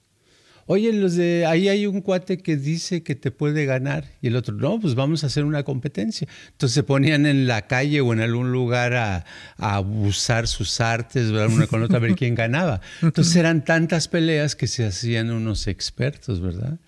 Oye, 0.66 0.92
los 0.92 1.16
de 1.16 1.46
ahí 1.46 1.68
hay 1.68 1.86
un 1.86 2.00
cuate 2.00 2.38
que 2.38 2.56
dice 2.56 3.02
que 3.02 3.14
te 3.14 3.30
puede 3.30 3.64
ganar 3.64 4.04
y 4.22 4.28
el 4.28 4.36
otro, 4.36 4.54
no, 4.54 4.78
pues 4.80 4.94
vamos 4.94 5.24
a 5.24 5.26
hacer 5.26 5.44
una 5.44 5.62
competencia. 5.62 6.28
Entonces 6.52 6.74
se 6.74 6.82
ponían 6.82 7.26
en 7.26 7.46
la 7.46 7.66
calle 7.66 8.00
o 8.00 8.12
en 8.12 8.20
algún 8.20 8.52
lugar 8.52 8.94
a, 8.94 9.24
a 9.56 9.80
usar 9.80 10.46
sus 10.46 10.80
artes, 10.80 11.32
¿verdad? 11.32 11.54
una 11.54 11.66
con 11.66 11.82
otra, 11.82 11.96
a 11.96 12.00
ver 12.00 12.14
quién 12.14 12.34
ganaba. 12.34 12.80
Entonces 13.02 13.34
eran 13.36 13.64
tantas 13.64 14.08
peleas 14.08 14.56
que 14.56 14.66
se 14.66 14.86
hacían 14.86 15.30
unos 15.30 15.66
expertos, 15.66 16.40
¿verdad? 16.40 16.78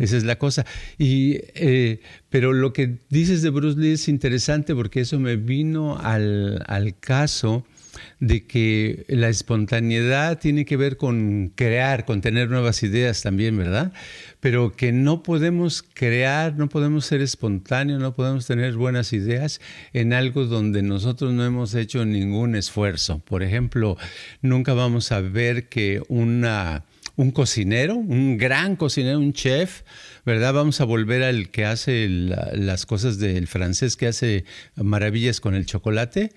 Esa 0.00 0.16
es 0.16 0.24
la 0.24 0.38
cosa. 0.38 0.64
Y, 0.96 1.38
eh, 1.54 2.00
pero 2.30 2.52
lo 2.52 2.72
que 2.72 2.98
dices 3.10 3.42
de 3.42 3.50
Bruce 3.50 3.78
Lee 3.78 3.92
es 3.92 4.08
interesante 4.08 4.74
porque 4.74 5.00
eso 5.00 5.18
me 5.18 5.36
vino 5.36 5.98
al, 5.98 6.62
al 6.66 6.98
caso 6.98 7.66
de 8.18 8.46
que 8.46 9.04
la 9.08 9.28
espontaneidad 9.28 10.38
tiene 10.38 10.64
que 10.64 10.76
ver 10.76 10.96
con 10.96 11.52
crear, 11.54 12.06
con 12.06 12.22
tener 12.22 12.48
nuevas 12.48 12.82
ideas 12.82 13.22
también, 13.22 13.56
¿verdad? 13.58 13.92
Pero 14.40 14.74
que 14.74 14.92
no 14.92 15.22
podemos 15.22 15.82
crear, 15.82 16.56
no 16.56 16.68
podemos 16.68 17.04
ser 17.04 17.20
espontáneos, 17.20 18.00
no 18.00 18.14
podemos 18.14 18.46
tener 18.46 18.74
buenas 18.74 19.12
ideas 19.12 19.60
en 19.92 20.14
algo 20.14 20.46
donde 20.46 20.82
nosotros 20.82 21.34
no 21.34 21.44
hemos 21.44 21.74
hecho 21.74 22.06
ningún 22.06 22.54
esfuerzo. 22.56 23.18
Por 23.18 23.42
ejemplo, 23.42 23.98
nunca 24.40 24.72
vamos 24.72 25.12
a 25.12 25.20
ver 25.20 25.68
que 25.68 26.02
una, 26.08 26.84
un 27.16 27.32
cocinero, 27.32 27.96
un 27.96 28.38
gran 28.38 28.76
cocinero, 28.76 29.18
un 29.18 29.34
chef, 29.34 29.82
¿verdad? 30.24 30.54
Vamos 30.54 30.80
a 30.80 30.84
volver 30.84 31.22
al 31.22 31.50
que 31.50 31.66
hace 31.66 32.08
las 32.08 32.86
cosas 32.86 33.18
del 33.18 33.46
francés, 33.46 33.96
que 33.96 34.06
hace 34.06 34.44
maravillas 34.74 35.40
con 35.40 35.54
el 35.54 35.66
chocolate. 35.66 36.32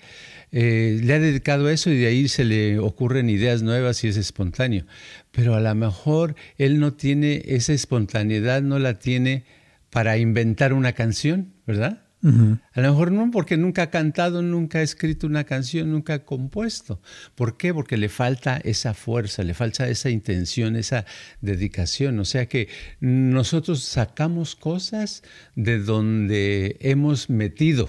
Eh, 0.52 1.00
le 1.02 1.14
ha 1.14 1.18
dedicado 1.18 1.66
a 1.66 1.72
eso 1.72 1.90
y 1.90 1.98
de 1.98 2.06
ahí 2.06 2.28
se 2.28 2.44
le 2.44 2.78
ocurren 2.78 3.30
ideas 3.30 3.62
nuevas 3.62 4.02
y 4.04 4.08
es 4.08 4.16
espontáneo. 4.16 4.84
Pero 5.30 5.54
a 5.54 5.60
lo 5.60 5.74
mejor 5.74 6.34
él 6.58 6.80
no 6.80 6.94
tiene 6.94 7.42
esa 7.46 7.72
espontaneidad, 7.72 8.62
no 8.62 8.78
la 8.78 8.98
tiene 8.98 9.44
para 9.90 10.18
inventar 10.18 10.72
una 10.72 10.92
canción, 10.92 11.52
¿verdad? 11.66 12.02
A 12.22 12.80
lo 12.82 12.90
mejor 12.90 13.12
no, 13.12 13.30
porque 13.30 13.56
nunca 13.56 13.84
ha 13.84 13.90
cantado, 13.90 14.42
nunca 14.42 14.80
ha 14.80 14.82
escrito 14.82 15.26
una 15.26 15.44
canción, 15.44 15.90
nunca 15.90 16.14
ha 16.14 16.24
compuesto. 16.26 17.00
¿Por 17.34 17.56
qué? 17.56 17.72
Porque 17.72 17.96
le 17.96 18.10
falta 18.10 18.58
esa 18.62 18.92
fuerza, 18.92 19.42
le 19.42 19.54
falta 19.54 19.88
esa 19.88 20.10
intención, 20.10 20.76
esa 20.76 21.06
dedicación. 21.40 22.18
O 22.18 22.26
sea 22.26 22.44
que 22.46 22.68
nosotros 23.00 23.82
sacamos 23.84 24.54
cosas 24.54 25.22
de 25.56 25.78
donde 25.78 26.76
hemos 26.80 27.30
metido 27.30 27.88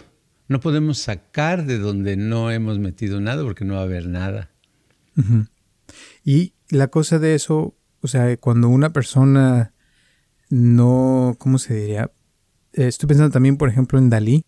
no 0.51 0.59
podemos 0.59 0.97
sacar 0.97 1.65
de 1.65 1.79
donde 1.79 2.17
no 2.17 2.51
hemos 2.51 2.77
metido 2.77 3.21
nada 3.21 3.41
porque 3.41 3.63
no 3.63 3.75
va 3.75 3.79
a 3.79 3.83
haber 3.83 4.07
nada. 4.07 4.51
Y 6.25 6.53
la 6.69 6.89
cosa 6.89 7.19
de 7.19 7.35
eso, 7.35 7.73
o 8.01 8.07
sea, 8.07 8.35
cuando 8.35 8.67
una 8.67 8.91
persona 8.91 9.73
no, 10.49 11.35
¿cómo 11.39 11.57
se 11.57 11.73
diría? 11.73 12.11
Estoy 12.73 13.07
pensando 13.07 13.31
también, 13.31 13.55
por 13.55 13.69
ejemplo, 13.69 13.97
en 13.97 14.09
Dalí, 14.09 14.43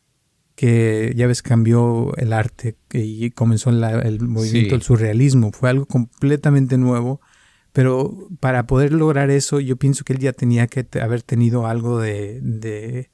que 0.56 1.14
ya 1.16 1.26
ves 1.26 1.42
cambió 1.42 2.14
el 2.18 2.34
arte 2.34 2.76
y 2.92 3.32
comenzó 3.32 3.70
el 3.70 4.20
movimiento 4.22 4.76
del 4.76 4.82
surrealismo. 4.82 5.54
Fue 5.54 5.70
algo 5.70 5.86
completamente 5.86 6.78
nuevo. 6.78 7.22
Pero 7.72 8.28
para 8.42 8.68
poder 8.68 8.92
lograr 8.92 9.32
eso, 9.32 9.62
yo 9.62 9.78
pienso 9.78 10.04
que 10.04 10.14
él 10.14 10.20
ya 10.20 10.34
tenía 10.34 10.68
que 10.68 10.86
haber 11.00 11.24
tenido 11.24 11.66
algo 11.66 12.00
de 12.00 12.40
de 12.42 13.10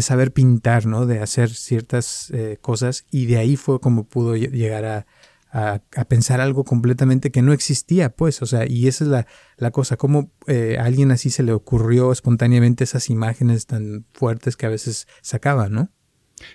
saber 0.00 0.32
pintar, 0.32 0.86
¿no? 0.86 1.06
De 1.06 1.20
hacer 1.20 1.50
ciertas 1.50 2.30
eh, 2.32 2.58
cosas 2.60 3.04
y 3.10 3.26
de 3.26 3.38
ahí 3.38 3.56
fue 3.56 3.80
como 3.80 4.04
pudo 4.04 4.36
llegar 4.36 4.84
a, 4.84 5.06
a, 5.50 5.80
pensar 6.08 6.40
algo 6.40 6.64
completamente 6.64 7.30
que 7.30 7.42
no 7.42 7.52
existía, 7.52 8.10
pues, 8.10 8.42
o 8.42 8.46
sea, 8.46 8.66
y 8.68 8.86
esa 8.86 9.04
es 9.04 9.10
la, 9.10 9.26
la 9.56 9.70
cosa, 9.70 9.96
como 9.96 10.30
eh, 10.46 10.76
a 10.78 10.84
alguien 10.84 11.10
así 11.10 11.30
se 11.30 11.42
le 11.42 11.52
ocurrió 11.52 12.12
espontáneamente 12.12 12.84
esas 12.84 13.08
imágenes 13.08 13.66
tan 13.66 14.04
fuertes 14.12 14.56
que 14.56 14.66
a 14.66 14.70
veces 14.70 15.06
sacaba, 15.22 15.68
¿no? 15.68 15.90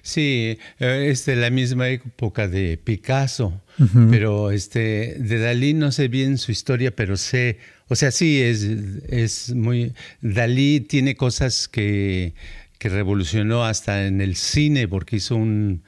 Sí, 0.02 0.58
eh, 0.80 1.08
es 1.10 1.26
de 1.26 1.36
la 1.36 1.50
misma 1.50 1.90
época 1.90 2.48
de 2.48 2.78
Picasso, 2.78 3.62
pero 4.10 4.52
este 4.52 5.18
de 5.20 5.40
Dalí 5.40 5.74
no 5.74 5.92
sé 5.92 6.08
bien 6.08 6.38
su 6.38 6.54
historia, 6.54 6.96
pero 6.96 7.18
sé, 7.18 7.58
o 7.90 7.96
sea, 7.96 8.12
sí 8.12 8.42
es, 8.42 8.64
es 8.64 9.54
muy 9.54 9.94
Dalí 10.22 10.80
tiene 10.80 11.18
cosas 11.18 11.68
que, 11.68 12.34
que 12.84 12.90
revolucionó 12.90 13.64
hasta 13.64 14.08
en 14.08 14.20
el 14.20 14.36
cine 14.36 14.90
porque 14.90 15.16
hizo 15.16 15.38
un, 15.38 15.84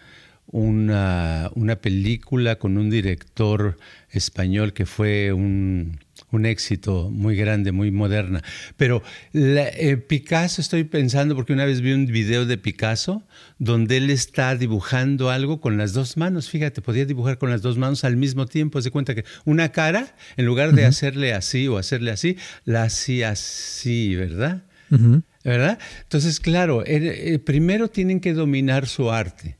una, 0.47 1.51
una 1.53 1.75
película 1.75 2.55
con 2.55 2.77
un 2.77 2.89
director 2.89 3.75
español 4.11 4.71
que 4.71 4.85
fue 4.85 5.33
un, 5.33 5.99
un 6.31 6.45
éxito 6.45 7.09
muy 7.11 7.35
grande, 7.35 7.73
muy 7.73 7.91
moderna. 7.91 8.41
Pero 8.77 9.03
eh, 9.33 9.97
Picasso 10.07 10.61
estoy 10.61 10.85
pensando, 10.85 11.35
porque 11.35 11.51
una 11.51 11.65
vez 11.65 11.81
vi 11.81 11.91
un 11.91 12.05
video 12.05 12.45
de 12.45 12.57
Picasso 12.57 13.23
donde 13.59 13.97
él 13.97 14.09
está 14.09 14.55
dibujando 14.55 15.29
algo 15.29 15.59
con 15.59 15.75
las 15.75 15.91
dos 15.91 16.15
manos. 16.15 16.49
Fíjate, 16.49 16.81
podía 16.81 17.05
dibujar 17.05 17.37
con 17.37 17.49
las 17.49 17.61
dos 17.61 17.77
manos 17.77 18.05
al 18.05 18.15
mismo 18.15 18.45
tiempo. 18.45 18.81
Se 18.81 18.89
cuenta 18.89 19.15
que 19.15 19.25
una 19.43 19.73
cara, 19.73 20.15
en 20.37 20.45
lugar 20.45 20.71
de 20.71 20.85
hacerle 20.85 21.33
así 21.33 21.67
o 21.67 21.77
hacerle 21.77 22.11
así, 22.11 22.37
la 22.63 22.83
hacía 22.83 23.31
así, 23.31 24.15
¿verdad? 24.15 24.63
¿Verdad? 25.45 25.77
Entonces, 26.01 26.39
claro, 26.39 26.83
eh, 26.85 27.37
primero 27.37 27.87
tienen 27.87 28.19
que 28.19 28.33
dominar 28.33 28.87
su 28.87 29.11
arte. 29.11 29.57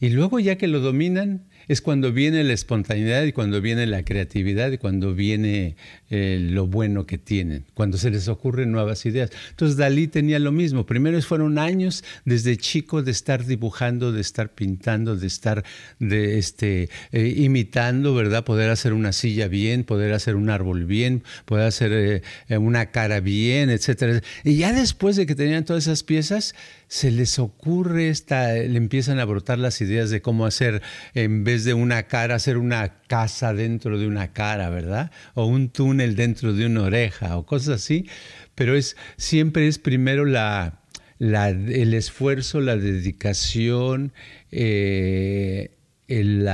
Y 0.00 0.08
luego 0.08 0.40
ya 0.40 0.56
que 0.56 0.66
lo 0.66 0.80
dominan, 0.80 1.44
es 1.68 1.80
cuando 1.80 2.12
viene 2.12 2.44
la 2.44 2.52
espontaneidad 2.52 3.24
y 3.24 3.32
cuando 3.32 3.60
viene 3.60 3.86
la 3.86 4.04
creatividad 4.04 4.70
y 4.70 4.78
cuando 4.78 5.14
viene 5.14 5.76
eh, 6.10 6.38
lo 6.40 6.66
bueno 6.66 7.06
que 7.06 7.18
tienen, 7.18 7.64
cuando 7.74 7.98
se 7.98 8.10
les 8.10 8.28
ocurren 8.28 8.72
nuevas 8.72 9.04
ideas. 9.06 9.30
Entonces 9.50 9.76
Dalí 9.76 10.08
tenía 10.08 10.38
lo 10.38 10.52
mismo. 10.52 10.86
Primero 10.86 11.20
fueron 11.22 11.58
años 11.58 12.04
desde 12.24 12.56
chico 12.56 13.02
de 13.02 13.10
estar 13.10 13.44
dibujando, 13.44 14.12
de 14.12 14.20
estar 14.20 14.50
pintando, 14.50 15.16
de 15.16 15.26
estar 15.26 15.64
de, 15.98 16.38
este, 16.38 16.88
eh, 17.12 17.34
imitando, 17.36 18.14
¿verdad? 18.14 18.44
Poder 18.44 18.70
hacer 18.70 18.92
una 18.92 19.12
silla 19.12 19.48
bien, 19.48 19.84
poder 19.84 20.12
hacer 20.12 20.36
un 20.36 20.50
árbol 20.50 20.84
bien, 20.84 21.22
poder 21.44 21.66
hacer 21.66 22.22
eh, 22.48 22.58
una 22.58 22.86
cara 22.86 23.20
bien, 23.20 23.70
etc. 23.70 24.22
Y 24.44 24.56
ya 24.56 24.72
después 24.72 25.16
de 25.16 25.26
que 25.26 25.34
tenían 25.34 25.64
todas 25.64 25.84
esas 25.84 26.02
piezas, 26.02 26.54
se 26.88 27.10
les 27.10 27.38
ocurre 27.38 28.08
esta, 28.08 28.52
le 28.52 28.76
empiezan 28.76 29.18
a 29.18 29.24
brotar 29.24 29.58
las 29.58 29.80
ideas 29.80 30.10
de 30.10 30.22
cómo 30.22 30.46
hacer, 30.46 30.82
en 31.14 31.44
vez 31.44 31.64
de 31.64 31.74
una 31.74 32.04
cara, 32.04 32.36
hacer 32.36 32.58
una 32.58 33.00
casa 33.08 33.52
dentro 33.54 33.98
de 33.98 34.06
una 34.06 34.32
cara, 34.32 34.70
¿verdad? 34.70 35.10
O 35.34 35.46
un 35.46 35.68
túnel 35.68 36.14
dentro 36.14 36.52
de 36.52 36.66
una 36.66 36.82
oreja, 36.82 37.36
o 37.36 37.44
cosas 37.46 37.82
así. 37.82 38.08
Pero 38.54 38.76
es, 38.76 38.96
siempre 39.16 39.66
es 39.68 39.78
primero 39.78 40.24
la, 40.24 40.80
el 41.18 41.94
esfuerzo, 41.94 42.60
la 42.60 42.76
dedicación, 42.76 44.12
eh, 44.52 45.72
el, 46.08 46.46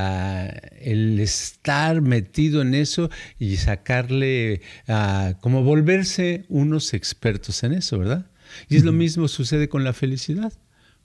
el, 0.80 1.20
estar 1.20 2.00
metido 2.00 2.62
en 2.62 2.74
eso 2.74 3.10
y 3.38 3.56
sacarle, 3.56 4.62
como 5.40 5.62
volverse 5.62 6.46
unos 6.48 6.94
expertos 6.94 7.62
en 7.64 7.74
eso, 7.74 7.98
¿verdad? 7.98 8.31
Y 8.68 8.76
es 8.76 8.84
lo 8.84 8.92
mismo 8.92 9.28
sucede 9.28 9.68
con 9.68 9.84
la 9.84 9.92
felicidad. 9.92 10.52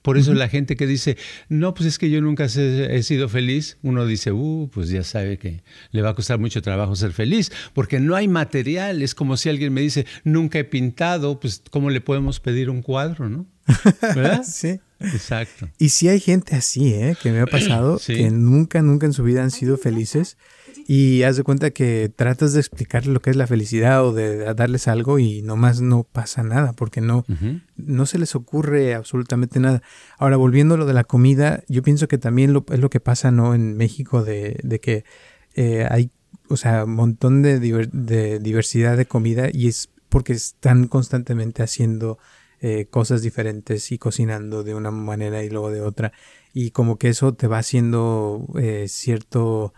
Por 0.02 0.16
eso 0.16 0.32
la 0.32 0.48
gente 0.48 0.76
que 0.76 0.86
dice, 0.86 1.16
no, 1.48 1.74
pues 1.74 1.88
es 1.88 1.98
que 1.98 2.08
yo 2.08 2.20
nunca 2.20 2.44
he 2.44 3.02
sido 3.02 3.28
feliz, 3.28 3.78
uno 3.82 4.06
dice, 4.06 4.30
uh, 4.30 4.70
pues 4.72 4.90
ya 4.90 5.02
sabe 5.02 5.38
que 5.38 5.62
le 5.90 6.02
va 6.02 6.10
a 6.10 6.14
costar 6.14 6.38
mucho 6.38 6.62
trabajo 6.62 6.94
ser 6.94 7.12
feliz, 7.12 7.50
porque 7.74 7.98
no 7.98 8.14
hay 8.14 8.28
material. 8.28 9.02
Es 9.02 9.14
como 9.14 9.36
si 9.36 9.48
alguien 9.48 9.72
me 9.72 9.80
dice, 9.80 10.06
nunca 10.24 10.60
he 10.60 10.64
pintado, 10.64 11.40
pues 11.40 11.62
¿cómo 11.70 11.90
le 11.90 12.00
podemos 12.00 12.38
pedir 12.38 12.70
un 12.70 12.80
cuadro, 12.80 13.28
no? 13.28 13.46
¿Verdad? 14.00 14.44
sí. 14.46 14.80
Exacto. 15.00 15.68
Y 15.78 15.90
si 15.90 16.08
hay 16.08 16.20
gente 16.20 16.56
así, 16.56 16.92
¿eh? 16.92 17.16
Que 17.22 17.30
me 17.30 17.40
ha 17.40 17.46
pasado, 17.46 18.00
que 18.06 18.30
nunca, 18.30 18.82
nunca 18.82 19.06
en 19.06 19.12
su 19.12 19.22
vida 19.24 19.42
han 19.42 19.50
sido 19.50 19.76
felices 19.76 20.36
y 20.90 21.22
haz 21.24 21.36
de 21.36 21.42
cuenta 21.44 21.70
que 21.70 22.10
tratas 22.16 22.54
de 22.54 22.60
explicar 22.60 23.06
lo 23.06 23.20
que 23.20 23.28
es 23.28 23.36
la 23.36 23.46
felicidad 23.46 24.02
o 24.06 24.14
de 24.14 24.54
darles 24.54 24.88
algo 24.88 25.18
y 25.18 25.42
nomás 25.42 25.82
no 25.82 26.02
pasa 26.02 26.42
nada 26.42 26.72
porque 26.72 27.02
no, 27.02 27.26
no 27.76 28.06
se 28.06 28.18
les 28.18 28.34
ocurre 28.34 28.94
absolutamente 28.94 29.60
nada. 29.60 29.82
Ahora, 30.16 30.38
volviendo 30.38 30.76
a 30.76 30.78
lo 30.78 30.86
de 30.86 30.94
la 30.94 31.04
comida, 31.04 31.62
yo 31.68 31.82
pienso 31.82 32.08
que 32.08 32.16
también 32.16 32.54
lo, 32.54 32.64
es 32.70 32.80
lo 32.80 32.88
que 32.88 33.00
pasa 33.00 33.30
¿no? 33.30 33.54
en 33.54 33.76
México 33.76 34.24
de, 34.24 34.58
de 34.62 34.80
que 34.80 35.04
eh, 35.56 35.86
hay 35.90 36.10
o 36.48 36.56
sea, 36.56 36.84
un 36.84 36.94
montón 36.94 37.42
de, 37.42 37.60
de, 37.60 38.38
diversidad 38.38 38.96
de 38.96 39.04
comida 39.04 39.50
y 39.52 39.68
es 39.68 39.90
porque 40.08 40.32
están 40.32 40.88
constantemente 40.88 41.62
haciendo 41.62 42.18
eh, 42.62 42.86
cosas 42.88 43.20
diferentes 43.20 43.92
y 43.92 43.98
cocinando 43.98 44.64
de 44.64 44.74
una 44.74 44.90
manera 44.90 45.44
y 45.44 45.50
luego 45.50 45.70
de 45.70 45.82
otra. 45.82 46.12
Y 46.54 46.70
como 46.70 46.96
que 46.96 47.10
eso 47.10 47.34
te 47.34 47.46
va 47.46 47.58
haciendo 47.58 48.46
eh, 48.58 48.86
cierto 48.88 49.74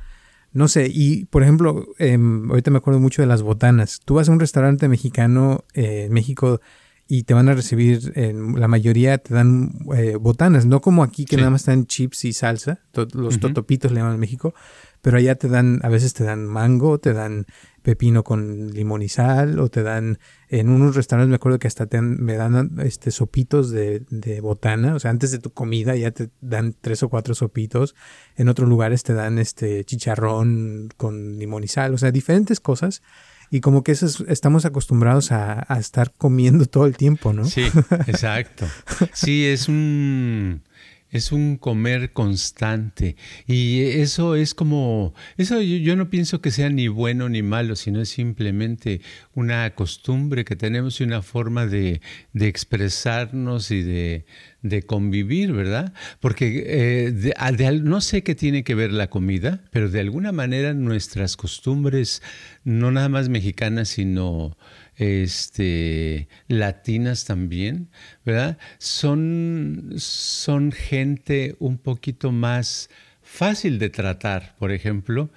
no 0.53 0.69
sé, 0.69 0.89
y 0.93 1.27
por 1.27 1.43
ejemplo, 1.43 1.87
em, 1.99 2.51
ahorita 2.51 2.71
me 2.71 2.79
acuerdo 2.79 3.01
mucho 3.01 3.23
de 3.23 3.27
las 3.27 3.43
botanas. 3.43 4.01
Tú 4.05 4.15
vas 4.15 4.29
a 4.29 4.33
un 4.33 4.41
restaurante 4.41 4.89
mexicano 4.89 5.65
eh, 5.75 6.05
en 6.07 6.13
México 6.13 6.61
y 7.07 7.25
te 7.25 7.35
van 7.35 7.49
a 7.49 7.55
recibir, 7.55 8.13
la 8.17 8.69
mayoría 8.69 9.19
te 9.19 9.35
dan 9.35 9.73
eh, 9.97 10.15
botanas, 10.15 10.65
no 10.67 10.81
como 10.81 11.03
aquí 11.03 11.25
que 11.25 11.37
nada 11.37 11.51
más 11.51 11.63
están 11.63 11.87
chips 11.87 12.25
y 12.25 12.33
salsa, 12.33 12.79
los 13.15 13.41
totopitos 13.41 13.91
le 13.91 13.99
llaman 13.99 14.15
en 14.15 14.21
México, 14.21 14.55
pero 15.03 15.19
allá 15.19 15.35
te 15.35 15.49
dan, 15.49 15.81
a 15.83 15.89
veces 15.89 16.15
te 16.15 16.25
dan 16.25 16.47
mango, 16.47 16.99
te 16.99 17.13
dan 17.13 17.47
pepino 17.83 18.25
con 18.25 18.71
limón 18.73 19.03
y 19.03 19.09
sal, 19.09 19.59
o 19.59 19.69
te 19.69 19.83
dan, 19.83 20.19
en 20.49 20.69
unos 20.69 20.97
restaurantes 20.97 21.31
me 21.31 21.37
acuerdo 21.37 21.59
que 21.59 21.69
hasta 21.69 21.87
te 21.87 22.01
me 22.01 22.35
dan 22.35 22.79
este 22.83 23.11
sopitos 23.11 23.71
de, 23.71 24.05
de, 24.11 24.41
botana, 24.41 24.95
o 24.95 24.99
sea, 24.99 25.11
antes 25.11 25.31
de 25.31 25.39
tu 25.39 25.53
comida 25.53 25.97
ya 25.97 26.11
te 26.11 26.31
dan 26.41 26.75
tres 26.79 27.03
o 27.03 27.09
cuatro 27.09 27.35
sopitos, 27.35 27.95
en 28.37 28.49
otros 28.49 28.69
lugares 28.69 29.03
te 29.03 29.15
dan 29.15 29.39
este 29.39 29.85
chicharrón 29.85 30.91
con 30.97 31.39
limón 31.39 31.65
y 31.65 31.69
sal, 31.69 31.95
o 31.95 31.99
sea, 31.99 32.11
diferentes 32.11 32.61
cosas. 32.61 33.03
Y 33.53 33.63
como 33.63 33.83
que 33.83 33.91
eso 33.91 34.07
estamos 34.29 34.65
acostumbrados 34.65 35.33
a, 35.33 35.65
a 35.67 35.81
estar 35.81 36.13
comiendo 36.17 36.67
todo 36.67 36.87
el 36.87 36.97
tiempo, 36.97 37.33
¿no? 37.33 37.45
Sí, 37.45 37.63
exacto. 38.07 38.65
Sí, 39.13 39.45
es 39.45 39.69
un 39.69 40.63
es 41.11 41.33
un 41.33 41.57
comer 41.57 42.13
constante 42.13 43.17
y 43.47 43.81
eso 43.83 44.35
es 44.35 44.55
como, 44.55 45.15
eso 45.37 45.61
yo, 45.61 45.97
no 45.97 46.11
pienso 46.11 46.41
que 46.41 46.51
sea 46.51 46.71
ni 46.71 46.89
bueno 46.89 47.29
ni 47.29 47.43
malo, 47.43 47.77
sino 47.77 48.01
es 48.01 48.11
simplemente 48.11 49.01
una 49.35 49.75
costumbre 49.75 50.45
que 50.45 50.57
tenemos 50.57 51.01
y 51.01 51.05
una 51.05 51.23
forma 51.23 51.67
de, 51.67 52.01
expresarnos 52.35 53.71
y 53.71 53.83
de, 53.83 54.25
convivir, 54.87 55.53
¿verdad? 55.53 55.93
Porque 56.21 56.65
eh, 56.67 57.35
no 57.83 58.01
sé 58.01 58.23
qué 58.23 58.35
tiene 58.35 58.63
que 58.63 58.75
ver 58.75 58.93
la 58.93 59.09
comida, 59.09 59.65
pero 59.71 59.89
de 59.89 60.01
alguna 60.01 60.33
manera 60.33 60.75
nuestras 60.75 61.37
costumbres, 61.37 62.23
no 62.65 62.91
nada 62.91 63.09
más 63.09 63.29
mexicanas, 63.29 63.89
sino 63.89 64.57
este, 65.01 66.29
latinas 66.47 67.25
también, 67.25 67.89
¿verdad? 68.25 68.59
Son, 68.77 69.95
son 69.97 70.73
gente 70.73 71.57
un 71.59 71.79
poquito 71.79 72.33
más 72.33 72.91
fácil 73.23 73.79
de 73.79 73.89
tratar, 73.89 74.55
por 74.59 74.73
ejemplo, 74.73 75.31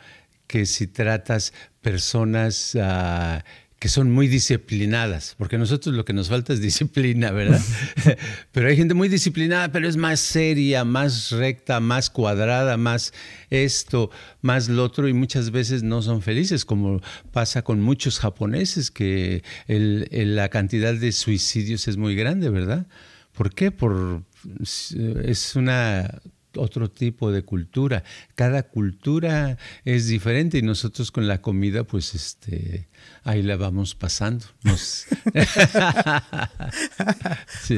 que 0.47 0.65
si 0.65 0.87
tratas 0.87 1.53
personas 1.81 2.77
ah, 2.79 3.45
que 3.83 3.89
son 3.89 4.09
muy 4.09 4.29
disciplinadas, 4.29 5.35
porque 5.37 5.57
a 5.57 5.59
nosotros 5.59 5.93
lo 5.93 6.05
que 6.05 6.13
nos 6.13 6.29
falta 6.29 6.53
es 6.53 6.61
disciplina, 6.61 7.31
¿verdad? 7.31 7.59
pero 8.53 8.69
hay 8.69 8.77
gente 8.77 8.93
muy 8.93 9.09
disciplinada, 9.09 9.73
pero 9.73 9.89
es 9.89 9.97
más 9.97 10.21
seria, 10.21 10.85
más 10.85 11.31
recta, 11.31 11.81
más 11.81 12.09
cuadrada, 12.09 12.77
más 12.77 13.11
esto, 13.49 14.09
más 14.41 14.69
lo 14.69 14.85
otro, 14.85 15.09
y 15.09 15.13
muchas 15.13 15.51
veces 15.51 15.83
no 15.83 16.01
son 16.01 16.21
felices, 16.21 16.63
como 16.63 17.01
pasa 17.33 17.63
con 17.63 17.81
muchos 17.81 18.19
japoneses, 18.19 18.89
que 18.89 19.43
la 19.67 20.47
cantidad 20.47 20.93
de 20.93 21.11
suicidios 21.11 21.89
es 21.89 21.97
muy 21.97 22.15
grande, 22.15 22.49
¿verdad? 22.49 22.87
¿Por 23.33 23.53
qué? 23.53 23.71
Por, 23.71 24.23
es 24.61 25.55
una 25.57 26.21
otro 26.55 26.89
tipo 26.89 27.31
de 27.31 27.43
cultura. 27.43 28.03
Cada 28.35 28.63
cultura 28.63 29.57
es 29.85 30.07
diferente 30.07 30.57
y 30.57 30.61
nosotros 30.61 31.11
con 31.11 31.27
la 31.27 31.41
comida, 31.41 31.83
pues 31.83 32.15
este, 32.15 32.87
ahí 33.23 33.41
la 33.41 33.55
vamos 33.57 33.95
pasando. 33.95 34.45
sí, 37.61 37.77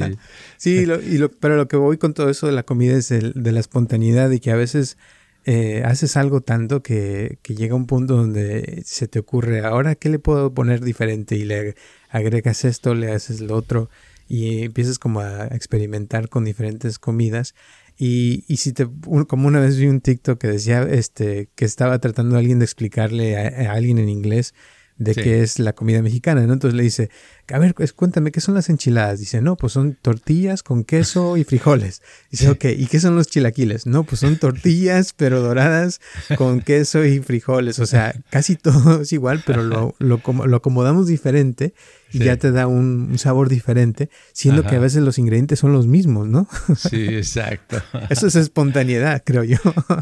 sí 0.58 0.70
y 0.72 1.18
lo, 1.18 1.32
pero 1.32 1.56
lo 1.58 1.68
que 1.68 1.78
voy 1.78 1.98
con 1.98 2.14
todo 2.14 2.30
eso 2.30 2.48
de 2.48 2.54
la 2.54 2.64
comida 2.64 2.96
es 2.96 3.10
de 3.10 3.52
la 3.52 3.60
espontaneidad 3.60 4.32
y 4.32 4.40
que 4.40 4.52
a 4.52 4.56
veces 4.56 4.98
eh, 5.46 5.84
haces 5.86 6.18
algo 6.18 6.42
tanto 6.42 6.82
que, 6.82 7.38
que, 7.44 7.54
llega 7.54 7.76
un 7.76 7.86
punto 7.86 8.16
donde 8.16 8.82
se 8.84 9.08
te 9.08 9.20
ocurre, 9.20 9.64
ahora 9.64 9.94
qué 9.94 10.10
le 10.10 10.18
puedo 10.18 10.54
poner 10.54 10.84
diferente 10.84 11.36
y 11.36 11.46
le 11.46 11.76
agregas 12.10 12.66
esto, 12.66 12.96
le 12.96 13.12
haces 13.12 13.42
lo 13.42 13.56
otro 13.56 13.90
y 14.28 14.64
empiezas 14.64 14.98
como 14.98 15.20
a 15.20 15.46
experimentar 15.48 16.30
con 16.30 16.46
diferentes 16.46 16.98
comidas. 17.00 17.54
Y, 17.98 18.44
y 18.48 18.58
si 18.58 18.74
te, 18.74 18.88
como 19.28 19.48
una 19.48 19.60
vez 19.60 19.78
vi 19.78 19.88
un 19.88 20.02
TikTok 20.02 20.40
que 20.40 20.48
decía 20.48 20.84
este, 20.84 21.50
que 21.56 21.66
estaba 21.66 22.00
tratando 22.00 22.36
a 22.36 22.40
alguien 22.40 22.60
de 22.60 22.66
explicarle 22.66 23.38
a, 23.38 23.72
a 23.72 23.74
alguien 23.74 24.00
en 24.00 24.10
inglés 24.10 24.54
de 24.98 25.14
qué 25.14 25.42
es 25.42 25.60
la 25.60 25.74
comida 25.74 26.02
mexicana, 26.02 26.46
¿no? 26.46 26.54
Entonces 26.54 26.76
le 26.76 26.84
dice, 26.84 27.10
a 27.54 27.60
ver, 27.60 27.76
pues, 27.76 27.94
cuéntame, 27.94 28.32
¿qué 28.32 28.42
son 28.42 28.56
las 28.56 28.70
enchiladas? 28.70 29.20
Dice, 29.20 29.42
no, 29.42 29.56
pues 29.56 29.74
son 29.74 29.96
tortillas 30.02 30.64
con 30.64 30.84
queso 30.84 31.38
y 31.38 31.44
frijoles. 31.44 32.02
Dice, 32.32 32.50
ok, 32.50 32.66
¿y 32.78 32.88
qué 32.88 33.00
son 33.00 33.16
los 33.16 33.28
chilaquiles? 33.28 33.86
No, 33.86 34.04
pues 34.04 34.22
son 34.22 34.38
tortillas, 34.38 35.14
pero 35.16 35.42
doradas 35.42 36.02
con 36.38 36.62
queso 36.62 37.06
y 37.06 37.20
frijoles. 37.20 37.80
O 37.80 37.86
sea, 37.86 38.16
casi 38.30 38.56
todo 38.56 39.02
es 39.02 39.14
igual, 39.14 39.44
pero 39.46 39.64
lo, 39.64 39.96
lo, 40.00 40.22
lo 40.46 40.58
acomodamos 40.58 41.08
diferente 41.08 41.74
y 42.12 42.20
ya 42.20 42.38
te 42.38 42.52
da 42.52 42.68
un, 42.68 43.18
sabor 43.18 43.50
diferente, 43.50 44.10
siendo 44.32 44.64
que 44.64 44.76
a 44.76 44.80
veces 44.80 45.04
los 45.04 45.18
ingredientes 45.18 45.60
son 45.60 45.74
los 45.74 45.88
mismos, 45.88 46.28
¿no? 46.28 46.48
Sí, 46.78 47.08
exacto. 47.08 47.82
eso 48.10 48.28
es 48.28 48.36
espontaneidad, 48.36 49.24
creo 49.26 49.44
yo. 49.44 49.58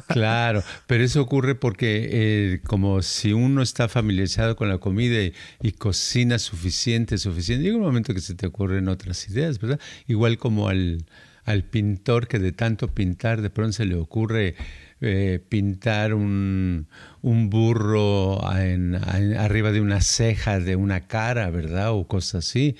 claro, 0.08 0.64
pero 0.88 1.04
eso 1.04 1.22
ocurre 1.22 1.56
porque 1.56 2.10
eh, 2.12 2.62
como 2.66 3.02
si 3.02 3.34
uno 3.34 3.62
está 3.62 3.88
familiarizado 3.88 4.56
con 4.56 4.70
la 4.70 4.78
comida 4.78 5.22
y, 5.22 5.34
y 5.62 5.72
cocina 5.72 6.40
suficiente, 6.40 7.18
suficiente, 7.18 7.33
Llega 7.42 7.76
un 7.76 7.84
momento 7.84 8.14
que 8.14 8.22
se 8.22 8.36
te 8.36 8.48
ocurren 8.48 8.88
otras 8.88 9.28
ideas, 9.30 9.60
¿verdad? 9.60 9.80
Igual 10.08 10.38
como 10.38 10.70
al, 10.70 11.06
al 11.46 11.64
pintor 11.64 12.28
que 12.28 12.40
de 12.40 12.52
tanto 12.52 12.94
pintar 12.94 13.42
de 13.42 13.50
pronto 13.50 13.74
se 13.74 13.86
le 13.86 13.96
ocurre 13.96 14.56
eh, 15.02 15.40
pintar 15.50 16.14
un, 16.14 16.88
un 17.22 17.50
burro 17.50 18.46
arriba 18.46 19.72
de 19.72 19.82
una 19.82 20.02
ceja 20.02 20.60
de 20.60 20.76
una 20.76 21.08
cara, 21.08 21.50
¿verdad? 21.50 21.92
O 21.92 22.08
cosas 22.08 22.48
así. 22.48 22.78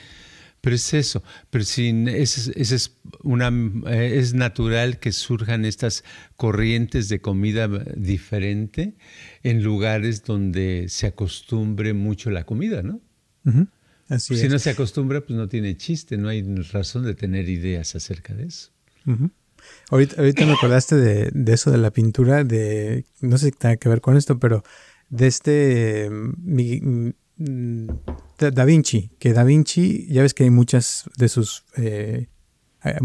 Pero 0.62 0.78
es 0.78 0.94
eso, 0.94 1.22
pero 1.50 1.66
sin, 1.66 2.08
es, 2.08 2.48
es, 2.56 2.96
una, 3.22 3.50
eh, 3.92 4.14
es 4.18 4.34
natural 4.34 4.98
que 4.98 5.12
surjan 5.12 5.66
estas 5.66 6.06
corrientes 6.38 7.10
de 7.10 7.20
comida 7.20 7.68
diferente 7.98 8.94
en 9.44 9.62
lugares 9.62 10.24
donde 10.24 10.86
se 10.88 11.08
acostumbre 11.08 11.94
mucho 11.94 12.30
la 12.30 12.46
comida, 12.46 12.82
¿no? 12.82 13.02
Si 14.20 14.48
no 14.48 14.60
se 14.60 14.70
acostumbra, 14.70 15.22
pues 15.22 15.38
no 15.38 15.48
tiene 15.48 15.78
chiste, 15.78 16.18
no 16.18 16.30
hay 16.30 16.44
razón 16.72 17.04
de 17.04 17.16
tener 17.16 17.50
ideas 17.50 17.96
acerca 17.96 18.34
de 18.34 18.46
eso. 18.46 18.72
ahorita, 19.90 20.16
ahorita, 20.18 20.46
me 20.46 20.54
acordaste 20.54 20.96
de, 20.96 21.54
eso 21.54 21.72
de 21.72 21.78
la 21.78 21.92
pintura, 21.92 22.44
de, 22.44 23.06
no 23.22 23.38
sé 23.38 23.48
si 23.48 23.52
tiene 23.52 23.78
que 23.78 23.90
ver 23.90 24.02
con 24.02 24.18
esto, 24.18 24.40
pero 24.40 24.64
de 25.10 25.28
este 25.28 26.10
mm, 26.10 27.10
Da 28.38 28.66
Vinci, 28.66 29.12
que 29.20 29.34
Da 29.34 29.44
Vinci, 29.44 30.08
ya 30.10 30.22
ves 30.22 30.34
que 30.34 30.44
hay 30.44 30.50
muchas 30.50 31.06
de 31.18 31.30
sus 31.30 31.66
eh, 31.78 32.28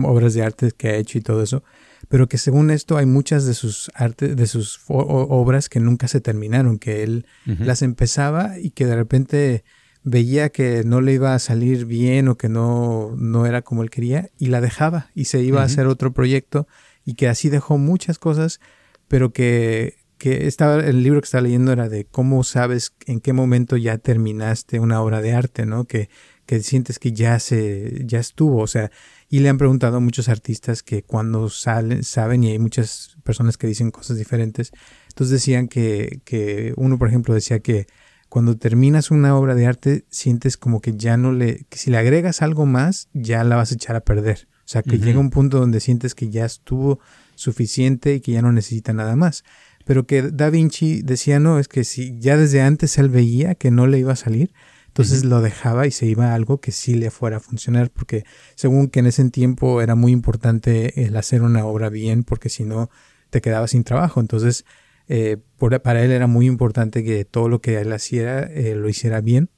obras 0.04 0.34
de 0.34 0.42
arte 0.42 0.70
que 0.76 0.88
ha 0.88 0.96
hecho 0.96 1.18
y 1.18 1.20
todo 1.20 1.42
eso, 1.42 1.62
pero 2.08 2.28
que 2.28 2.38
según 2.38 2.70
esto 2.70 2.96
hay 2.96 3.06
muchas 3.06 3.44
de 3.46 3.54
sus 3.54 3.90
artes, 3.94 4.36
de 4.36 4.46
sus 4.46 4.80
obras 4.88 5.68
que 5.68 5.80
nunca 5.80 6.08
se 6.08 6.20
terminaron, 6.20 6.78
que 6.78 7.02
él 7.02 7.26
las 7.44 7.82
empezaba 7.82 8.58
y 8.58 8.70
que 8.70 8.86
de 8.86 8.96
repente 8.96 9.64
veía 10.02 10.50
que 10.50 10.84
no 10.84 11.00
le 11.00 11.14
iba 11.14 11.34
a 11.34 11.38
salir 11.38 11.84
bien 11.86 12.28
o 12.28 12.36
que 12.36 12.48
no, 12.48 13.14
no 13.16 13.46
era 13.46 13.62
como 13.62 13.82
él 13.82 13.90
quería 13.90 14.30
y 14.38 14.46
la 14.46 14.60
dejaba 14.60 15.10
y 15.14 15.26
se 15.26 15.42
iba 15.42 15.62
a 15.62 15.64
hacer 15.64 15.86
otro 15.86 16.12
proyecto 16.12 16.66
y 17.04 17.14
que 17.14 17.28
así 17.28 17.48
dejó 17.48 17.78
muchas 17.78 18.18
cosas, 18.18 18.60
pero 19.08 19.32
que, 19.32 19.96
que 20.18 20.46
estaba, 20.46 20.76
el 20.84 21.02
libro 21.02 21.20
que 21.20 21.26
estaba 21.26 21.42
leyendo 21.42 21.72
era 21.72 21.88
de 21.88 22.04
cómo 22.04 22.44
sabes 22.44 22.94
en 23.06 23.20
qué 23.20 23.32
momento 23.32 23.76
ya 23.76 23.98
terminaste 23.98 24.80
una 24.80 25.00
obra 25.00 25.22
de 25.22 25.32
arte, 25.32 25.64
¿no? 25.66 25.84
Que, 25.84 26.08
que 26.44 26.60
sientes 26.60 26.98
que 26.98 27.12
ya 27.12 27.38
se, 27.40 28.02
ya 28.06 28.18
estuvo, 28.18 28.62
o 28.62 28.66
sea, 28.66 28.90
y 29.28 29.40
le 29.40 29.50
han 29.50 29.58
preguntado 29.58 29.98
a 29.98 30.00
muchos 30.00 30.30
artistas 30.30 30.82
que 30.82 31.02
cuando 31.02 31.50
salen, 31.50 32.02
saben, 32.04 32.42
y 32.42 32.52
hay 32.52 32.58
muchas 32.58 33.18
personas 33.22 33.58
que 33.58 33.66
dicen 33.66 33.90
cosas 33.90 34.16
diferentes, 34.16 34.72
entonces 35.08 35.32
decían 35.32 35.68
que, 35.68 36.20
que 36.24 36.72
uno, 36.76 36.98
por 36.98 37.08
ejemplo, 37.08 37.34
decía 37.34 37.60
que 37.60 37.86
cuando 38.28 38.56
terminas 38.56 39.10
una 39.10 39.36
obra 39.36 39.54
de 39.54 39.66
arte, 39.66 40.04
sientes 40.10 40.56
como 40.56 40.80
que 40.80 40.96
ya 40.96 41.16
no 41.16 41.32
le, 41.32 41.64
que 41.68 41.78
si 41.78 41.90
le 41.90 41.98
agregas 41.98 42.42
algo 42.42 42.66
más, 42.66 43.08
ya 43.12 43.42
la 43.44 43.56
vas 43.56 43.72
a 43.72 43.74
echar 43.74 43.96
a 43.96 44.00
perder. 44.00 44.48
O 44.58 44.70
sea, 44.70 44.82
que 44.82 44.98
llega 44.98 45.18
un 45.18 45.30
punto 45.30 45.58
donde 45.58 45.80
sientes 45.80 46.14
que 46.14 46.28
ya 46.28 46.44
estuvo 46.44 47.00
suficiente 47.36 48.14
y 48.14 48.20
que 48.20 48.32
ya 48.32 48.42
no 48.42 48.52
necesita 48.52 48.92
nada 48.92 49.16
más. 49.16 49.44
Pero 49.86 50.06
que 50.06 50.20
Da 50.20 50.50
Vinci 50.50 51.00
decía, 51.00 51.40
no, 51.40 51.58
es 51.58 51.68
que 51.68 51.84
si 51.84 52.18
ya 52.18 52.36
desde 52.36 52.60
antes 52.60 52.98
él 52.98 53.08
veía 53.08 53.54
que 53.54 53.70
no 53.70 53.86
le 53.86 53.98
iba 53.98 54.12
a 54.12 54.16
salir, 54.16 54.52
entonces 54.88 55.24
lo 55.24 55.40
dejaba 55.40 55.86
y 55.86 55.90
se 55.90 56.04
iba 56.04 56.32
a 56.32 56.34
algo 56.34 56.60
que 56.60 56.72
sí 56.72 56.94
le 56.94 57.10
fuera 57.10 57.38
a 57.38 57.40
funcionar, 57.40 57.90
porque 57.90 58.24
según 58.56 58.88
que 58.88 58.98
en 58.98 59.06
ese 59.06 59.30
tiempo 59.30 59.80
era 59.80 59.94
muy 59.94 60.12
importante 60.12 61.06
el 61.06 61.16
hacer 61.16 61.40
una 61.40 61.64
obra 61.64 61.88
bien, 61.88 62.24
porque 62.24 62.50
si 62.50 62.64
no 62.64 62.90
te 63.30 63.40
quedabas 63.40 63.70
sin 63.70 63.84
trabajo. 63.84 64.20
Entonces 64.20 64.66
eh, 65.08 65.38
para 65.82 66.04
él 66.04 66.12
era 66.12 66.26
muy 66.26 66.46
importante 66.46 67.02
que 67.02 67.24
todo 67.24 67.48
lo 67.48 67.60
que 67.60 67.80
él 67.80 67.92
hacía 67.92 68.40
eh, 68.40 68.74
lo 68.74 68.88
hiciera 68.88 69.20
bien, 69.20 69.48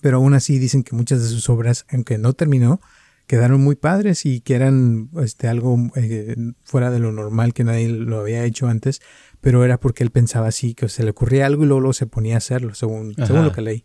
pero 0.00 0.18
aún 0.18 0.34
así 0.34 0.58
dicen 0.58 0.84
que 0.84 0.94
muchas 0.94 1.20
de 1.20 1.28
sus 1.28 1.48
obras, 1.48 1.84
aunque 1.90 2.16
no 2.16 2.32
terminó, 2.32 2.80
quedaron 3.26 3.60
muy 3.60 3.74
padres 3.74 4.24
y 4.24 4.40
que 4.40 4.54
eran 4.54 5.10
este, 5.22 5.48
algo 5.48 5.76
eh, 5.96 6.36
fuera 6.62 6.90
de 6.90 7.00
lo 7.00 7.10
normal 7.10 7.52
que 7.52 7.64
nadie 7.64 7.88
lo 7.88 8.20
había 8.20 8.44
hecho 8.44 8.68
antes, 8.68 9.00
pero 9.40 9.64
era 9.64 9.80
porque 9.80 10.04
él 10.04 10.10
pensaba 10.10 10.46
así, 10.46 10.74
que 10.74 10.88
se 10.88 11.02
le 11.02 11.10
ocurría 11.10 11.46
algo 11.46 11.64
y 11.64 11.66
luego, 11.66 11.92
se 11.92 12.06
ponía 12.06 12.36
a 12.36 12.38
hacerlo, 12.38 12.74
según, 12.74 13.14
según 13.14 13.44
lo 13.44 13.52
que 13.52 13.62
leí. 13.62 13.84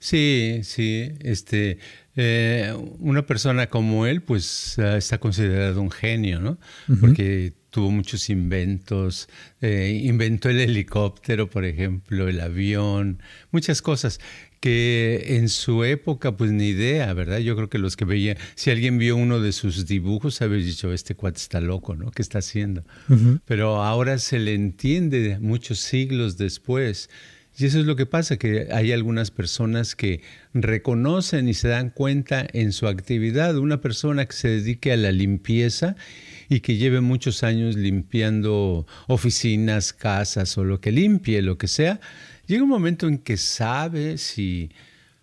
Sí, 0.00 0.60
sí, 0.64 1.12
este, 1.20 1.78
una 2.98 3.24
persona 3.24 3.70
como 3.70 4.06
él, 4.06 4.22
pues 4.22 4.76
está 4.78 5.18
considerado 5.18 5.80
un 5.80 5.90
genio, 5.90 6.40
¿no? 6.40 6.58
Porque 7.00 7.54
tuvo 7.74 7.90
muchos 7.90 8.30
inventos, 8.30 9.28
eh, 9.60 10.00
inventó 10.04 10.48
el 10.48 10.60
helicóptero, 10.60 11.50
por 11.50 11.64
ejemplo, 11.64 12.28
el 12.28 12.40
avión, 12.40 13.20
muchas 13.50 13.82
cosas 13.82 14.20
que 14.60 15.24
en 15.38 15.48
su 15.48 15.82
época 15.82 16.36
pues 16.36 16.52
ni 16.52 16.68
idea, 16.68 17.12
¿verdad? 17.14 17.38
Yo 17.38 17.56
creo 17.56 17.68
que 17.68 17.78
los 17.78 17.96
que 17.96 18.04
veían, 18.04 18.36
si 18.54 18.70
alguien 18.70 18.96
vio 18.96 19.16
uno 19.16 19.40
de 19.40 19.50
sus 19.50 19.88
dibujos, 19.88 20.40
habría 20.40 20.64
dicho, 20.64 20.92
este 20.92 21.16
cuate 21.16 21.38
está 21.38 21.60
loco, 21.60 21.96
¿no? 21.96 22.12
¿Qué 22.12 22.22
está 22.22 22.38
haciendo? 22.38 22.84
Pero 23.44 23.82
ahora 23.82 24.18
se 24.18 24.38
le 24.38 24.54
entiende 24.54 25.38
muchos 25.40 25.80
siglos 25.80 26.38
después. 26.38 27.10
Y 27.58 27.66
eso 27.66 27.80
es 27.80 27.86
lo 27.86 27.96
que 27.96 28.06
pasa, 28.06 28.36
que 28.36 28.68
hay 28.70 28.92
algunas 28.92 29.32
personas 29.32 29.96
que 29.96 30.22
reconocen 30.52 31.48
y 31.48 31.54
se 31.54 31.66
dan 31.66 31.90
cuenta 31.90 32.46
en 32.52 32.70
su 32.70 32.86
actividad. 32.86 33.58
Una 33.58 33.80
persona 33.80 34.26
que 34.26 34.34
se 34.34 34.48
dedique 34.48 34.92
a 34.92 34.96
la 34.96 35.10
limpieza 35.10 35.96
y 36.54 36.60
que 36.60 36.76
lleve 36.76 37.00
muchos 37.00 37.42
años 37.42 37.74
limpiando 37.74 38.86
oficinas, 39.08 39.92
casas 39.92 40.56
o 40.56 40.64
lo 40.64 40.80
que 40.80 40.92
limpie, 40.92 41.42
lo 41.42 41.58
que 41.58 41.66
sea, 41.66 42.00
llega 42.46 42.62
un 42.62 42.68
momento 42.68 43.08
en 43.08 43.18
que 43.18 43.36
sabe 43.36 44.18
si, 44.18 44.70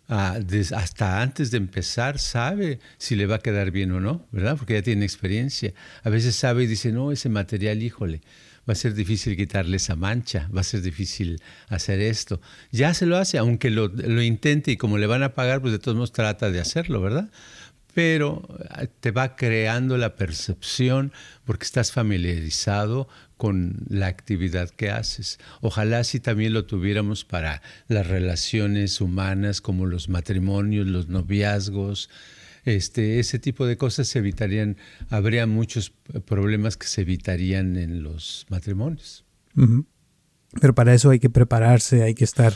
ah, 0.09 0.39
hasta 0.75 1.21
antes 1.21 1.49
de 1.51 1.57
empezar, 1.57 2.19
sabe 2.19 2.79
si 2.97 3.15
le 3.15 3.27
va 3.27 3.35
a 3.35 3.39
quedar 3.39 3.71
bien 3.71 3.91
o 3.93 4.01
no, 4.01 4.27
¿verdad? 4.31 4.57
Porque 4.57 4.73
ya 4.73 4.81
tiene 4.81 5.05
experiencia. 5.05 5.73
A 6.03 6.09
veces 6.09 6.35
sabe 6.35 6.63
y 6.63 6.67
dice, 6.67 6.91
no, 6.91 7.13
ese 7.13 7.29
material, 7.29 7.81
híjole, 7.81 8.21
va 8.67 8.73
a 8.73 8.75
ser 8.75 8.93
difícil 8.93 9.37
quitarle 9.37 9.77
esa 9.77 9.95
mancha, 9.95 10.49
va 10.55 10.61
a 10.61 10.65
ser 10.65 10.81
difícil 10.81 11.41
hacer 11.69 12.01
esto. 12.01 12.41
Ya 12.71 12.93
se 12.93 13.05
lo 13.05 13.17
hace, 13.17 13.37
aunque 13.37 13.69
lo, 13.69 13.87
lo 13.87 14.21
intente 14.21 14.71
y 14.71 14.77
como 14.77 14.97
le 14.97 15.07
van 15.07 15.23
a 15.23 15.33
pagar, 15.33 15.61
pues 15.61 15.71
de 15.71 15.79
todos 15.79 15.95
modos 15.95 16.11
trata 16.11 16.51
de 16.51 16.59
hacerlo, 16.59 17.01
¿verdad? 17.01 17.31
Pero 17.93 18.47
ah, 18.69 18.85
te 18.99 19.11
va 19.11 19.35
creando 19.35 19.97
la 19.97 20.15
percepción 20.15 21.11
porque 21.45 21.65
estás 21.65 21.91
familiarizado 21.91 23.07
con 23.37 23.79
la 23.89 24.07
actividad 24.07 24.69
que 24.69 24.91
haces. 24.91 25.39
Ojalá 25.61 26.03
si 26.03 26.19
también 26.19 26.53
lo 26.53 26.65
tuviéramos 26.65 27.25
para 27.25 27.61
las 27.87 28.07
relaciones 28.07 29.01
humanas 29.01 29.61
como 29.61 29.85
los 29.85 30.09
matrimonios, 30.09 30.87
los 30.87 31.07
noviazgos, 31.07 32.09
este, 32.65 33.19
ese 33.19 33.39
tipo 33.39 33.65
de 33.65 33.77
cosas 33.77 34.07
se 34.07 34.19
evitarían, 34.19 34.77
habría 35.09 35.47
muchos 35.47 35.91
problemas 36.25 36.77
que 36.77 36.85
se 36.85 37.01
evitarían 37.01 37.75
en 37.77 38.03
los 38.03 38.45
matrimonios. 38.49 39.25
Pero 40.59 40.75
para 40.75 40.93
eso 40.93 41.09
hay 41.09 41.19
que 41.19 41.29
prepararse, 41.29 42.03
hay 42.03 42.13
que 42.13 42.23
estar 42.23 42.53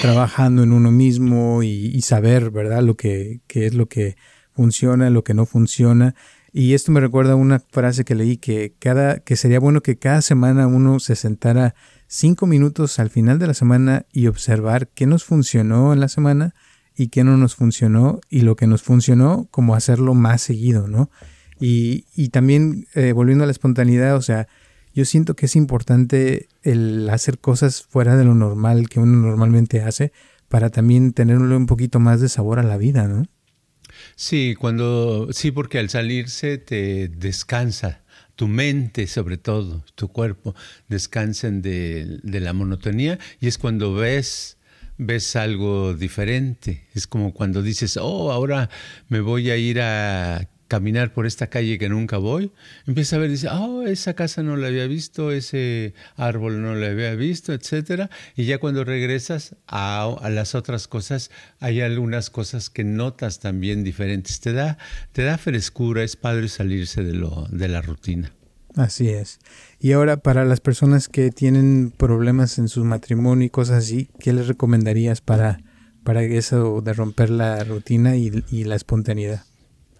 trabajando 0.00 0.62
en 0.62 0.72
uno 0.72 0.92
mismo 0.92 1.62
y, 1.62 2.00
saber, 2.02 2.50
¿verdad? 2.50 2.82
Lo 2.82 2.96
que, 2.96 3.40
que 3.46 3.66
es 3.66 3.74
lo 3.74 3.88
que 3.88 4.16
funciona, 4.58 5.08
lo 5.08 5.22
que 5.22 5.34
no 5.34 5.46
funciona. 5.46 6.16
Y 6.52 6.74
esto 6.74 6.90
me 6.90 6.98
recuerda 6.98 7.34
a 7.34 7.36
una 7.36 7.60
frase 7.60 8.04
que 8.04 8.16
leí 8.16 8.38
que 8.38 8.74
cada, 8.80 9.20
que 9.20 9.36
sería 9.36 9.60
bueno 9.60 9.82
que 9.82 9.96
cada 9.96 10.20
semana 10.20 10.66
uno 10.66 10.98
se 10.98 11.14
sentara 11.14 11.76
cinco 12.08 12.48
minutos 12.48 12.98
al 12.98 13.08
final 13.08 13.38
de 13.38 13.46
la 13.46 13.54
semana 13.54 14.06
y 14.12 14.26
observar 14.26 14.88
qué 14.88 15.06
nos 15.06 15.22
funcionó 15.22 15.92
en 15.92 16.00
la 16.00 16.08
semana 16.08 16.56
y 16.96 17.06
qué 17.06 17.22
no 17.22 17.36
nos 17.36 17.54
funcionó 17.54 18.20
y 18.28 18.40
lo 18.40 18.56
que 18.56 18.66
nos 18.66 18.82
funcionó, 18.82 19.46
como 19.52 19.76
hacerlo 19.76 20.14
más 20.14 20.42
seguido, 20.42 20.88
¿no? 20.88 21.08
Y, 21.60 22.06
y 22.16 22.30
también 22.30 22.88
eh, 22.96 23.12
volviendo 23.12 23.44
a 23.44 23.46
la 23.46 23.52
espontaneidad, 23.52 24.16
o 24.16 24.22
sea, 24.22 24.48
yo 24.92 25.04
siento 25.04 25.36
que 25.36 25.46
es 25.46 25.54
importante 25.54 26.48
el 26.64 27.08
hacer 27.10 27.38
cosas 27.38 27.84
fuera 27.84 28.16
de 28.16 28.24
lo 28.24 28.34
normal 28.34 28.88
que 28.88 28.98
uno 28.98 29.18
normalmente 29.18 29.82
hace 29.82 30.10
para 30.48 30.70
también 30.70 31.12
tenerle 31.12 31.54
un 31.54 31.66
poquito 31.66 32.00
más 32.00 32.20
de 32.20 32.28
sabor 32.28 32.58
a 32.58 32.64
la 32.64 32.76
vida, 32.76 33.06
¿no? 33.06 33.22
Sí, 34.16 34.54
cuando 34.58 35.28
sí, 35.32 35.50
porque 35.50 35.78
al 35.78 35.90
salirse 35.90 36.58
te 36.58 37.08
descansa 37.08 38.02
tu 38.36 38.46
mente 38.46 39.08
sobre 39.08 39.36
todo, 39.36 39.84
tu 39.96 40.08
cuerpo, 40.08 40.54
descansen 40.88 41.60
de, 41.60 42.20
de, 42.22 42.40
la 42.40 42.52
monotonía 42.52 43.18
y 43.40 43.48
es 43.48 43.58
cuando 43.58 43.94
ves, 43.94 44.58
ves 44.96 45.34
algo 45.34 45.94
diferente. 45.94 46.86
Es 46.94 47.08
como 47.08 47.34
cuando 47.34 47.62
dices, 47.62 47.96
oh, 48.00 48.30
ahora 48.30 48.70
me 49.08 49.20
voy 49.20 49.50
a 49.50 49.56
ir 49.56 49.80
a 49.80 50.48
caminar 50.68 51.12
por 51.12 51.26
esta 51.26 51.48
calle 51.48 51.78
que 51.78 51.88
nunca 51.88 52.18
voy, 52.18 52.52
empieza 52.86 53.16
a 53.16 53.18
ver, 53.18 53.30
dice, 53.30 53.48
oh, 53.48 53.82
esa 53.86 54.14
casa 54.14 54.42
no 54.42 54.56
la 54.56 54.68
había 54.68 54.86
visto, 54.86 55.32
ese 55.32 55.94
árbol 56.16 56.62
no 56.62 56.74
la 56.74 56.88
había 56.88 57.14
visto, 57.14 57.52
etcétera, 57.54 58.10
y 58.36 58.44
ya 58.44 58.58
cuando 58.58 58.84
regresas 58.84 59.56
a, 59.66 60.04
a, 60.20 60.30
las 60.30 60.54
otras 60.54 60.86
cosas, 60.86 61.30
hay 61.58 61.80
algunas 61.80 62.30
cosas 62.30 62.68
que 62.70 62.84
notas 62.84 63.40
también 63.40 63.82
diferentes. 63.82 64.40
Te 64.40 64.52
da, 64.52 64.78
te 65.12 65.22
da 65.24 65.38
frescura, 65.38 66.04
es 66.04 66.16
padre 66.16 66.48
salirse 66.48 67.02
de 67.02 67.14
lo, 67.14 67.48
de 67.50 67.68
la 67.68 67.80
rutina. 67.80 68.32
Así 68.76 69.08
es. 69.08 69.40
Y 69.80 69.92
ahora, 69.92 70.18
para 70.18 70.44
las 70.44 70.60
personas 70.60 71.08
que 71.08 71.30
tienen 71.30 71.90
problemas 71.96 72.58
en 72.58 72.68
su 72.68 72.84
matrimonio 72.84 73.46
y 73.46 73.50
cosas 73.50 73.84
así, 73.84 74.10
¿qué 74.20 74.32
les 74.34 74.46
recomendarías 74.46 75.22
para, 75.22 75.60
para 76.04 76.22
eso 76.22 76.82
de 76.82 76.92
romper 76.92 77.30
la 77.30 77.64
rutina 77.64 78.16
y 78.16 78.64
la 78.64 78.76
espontaneidad? 78.76 79.47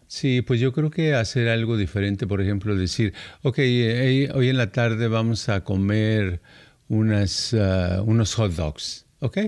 Sí, 0.09 0.41
pues 0.41 0.59
yo 0.59 0.73
creo 0.73 0.91
que 0.91 1.15
hacer 1.15 1.49
algo 1.49 1.77
diferente, 1.77 2.27
por 2.27 2.41
ejemplo, 2.41 2.75
decir, 2.75 3.13
ok, 3.43 3.59
hoy 3.59 4.49
en 4.49 4.57
la 4.57 4.73
tarde 4.73 5.07
vamos 5.07 5.51
a 5.51 5.65
comer 5.65 6.41
unas, 6.89 7.53
uh, 7.53 8.03
unos 8.05 8.35
hot 8.35 8.53
dogs, 8.55 9.05
¿ok? 9.21 9.39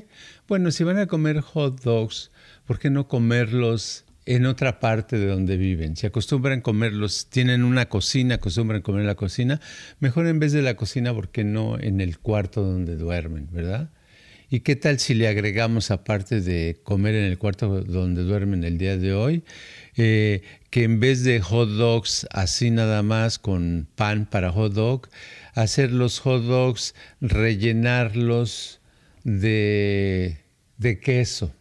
Bueno, 0.47 0.71
si 0.71 0.85
van 0.85 0.99
a 0.99 1.07
comer 1.07 1.41
hot 1.41 1.83
dogs, 1.83 2.31
¿por 2.67 2.79
qué 2.79 2.91
no 2.91 3.09
comerlos 3.09 4.05
en 4.27 4.45
otra 4.45 4.81
parte 4.81 5.19
de 5.19 5.29
donde 5.29 5.57
viven? 5.57 5.97
Si 5.97 6.07
acostumbran 6.07 6.61
comerlos, 6.61 7.29
tienen 7.31 7.65
una 7.65 7.89
cocina, 7.89 8.35
acostumbran 8.35 8.83
comer 8.83 9.01
en 9.01 9.07
la 9.07 9.15
cocina, 9.15 9.63
mejor 9.99 10.27
en 10.27 10.41
vez 10.41 10.53
de 10.53 10.61
la 10.61 10.77
cocina, 10.77 11.15
¿por 11.15 11.31
qué 11.31 11.43
no 11.43 11.79
en 11.81 12.03
el 12.03 12.19
cuarto 12.19 12.63
donde 12.63 12.97
duermen, 12.97 13.49
verdad? 13.51 13.89
¿Y 14.53 14.61
qué 14.61 14.75
tal 14.75 14.99
si 14.99 15.15
le 15.15 15.29
agregamos, 15.29 15.93
aparte 15.93 16.41
de 16.41 16.81
comer 16.83 17.15
en 17.15 17.23
el 17.23 17.39
cuarto 17.39 17.83
donde 17.83 18.25
duermen 18.25 18.65
el 18.65 18.79
día 18.79 18.97
de 18.97 19.15
hoy, 19.15 19.45
eh, 19.97 20.43
que 20.71 20.83
en 20.83 20.99
vez 20.99 21.23
de 21.23 21.41
hot 21.41 21.69
dogs 21.69 22.27
así 22.33 22.73
nada 22.73 23.05
más 23.05 23.39
con 23.39 23.87
pan 23.95 24.27
para 24.27 24.51
hot 24.51 24.73
dog, 24.73 25.09
hacer 25.55 25.93
los 25.93 26.19
hot 26.19 26.43
dogs, 26.43 26.97
rellenarlos 27.21 28.81
de, 29.23 30.39
de 30.79 30.99
queso 30.99 31.55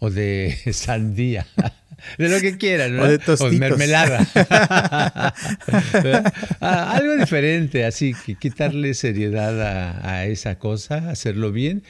o 0.00 0.10
de 0.10 0.58
sandía? 0.72 1.46
De 2.18 2.28
lo 2.28 2.40
que 2.40 2.56
quieran, 2.58 2.96
¿no? 2.96 3.02
O 3.02 3.08
de 3.08 3.18
tostitos. 3.18 3.54
O 3.54 3.58
mermelada. 3.58 4.26
Ah, 6.60 6.96
algo 6.96 7.16
diferente, 7.16 7.84
así 7.84 8.14
que 8.14 8.34
quitarle 8.34 8.94
seriedad 8.94 9.60
a, 9.62 10.16
a, 10.16 10.26
esa 10.26 10.58
cosa, 10.58 11.10
hacerlo 11.10 11.52
bien. 11.52 11.82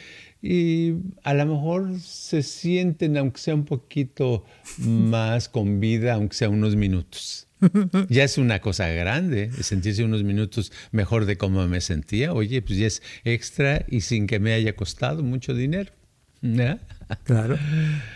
Y 0.42 0.94
a 1.22 1.34
lo 1.34 1.46
mejor 1.46 2.00
se 2.00 2.42
sienten, 2.42 3.16
aunque 3.16 3.40
sea 3.40 3.54
un 3.54 3.64
poquito 3.64 4.44
más 4.78 5.48
con 5.48 5.80
vida, 5.80 6.14
aunque 6.14 6.36
sea 6.36 6.48
unos 6.48 6.76
minutos. 6.76 7.46
Ya 8.08 8.24
es 8.24 8.38
una 8.38 8.60
cosa 8.60 8.88
grande, 8.88 9.50
sentirse 9.60 10.02
unos 10.02 10.24
minutos 10.24 10.72
mejor 10.92 11.26
de 11.26 11.36
cómo 11.36 11.66
me 11.68 11.82
sentía. 11.82 12.32
Oye, 12.32 12.62
pues 12.62 12.78
ya 12.78 12.86
es 12.86 13.02
extra 13.24 13.84
y 13.88 14.00
sin 14.00 14.26
que 14.26 14.38
me 14.38 14.54
haya 14.54 14.74
costado 14.74 15.22
mucho 15.22 15.52
dinero. 15.52 15.92
¿no? 16.40 16.78
Claro. 17.24 17.58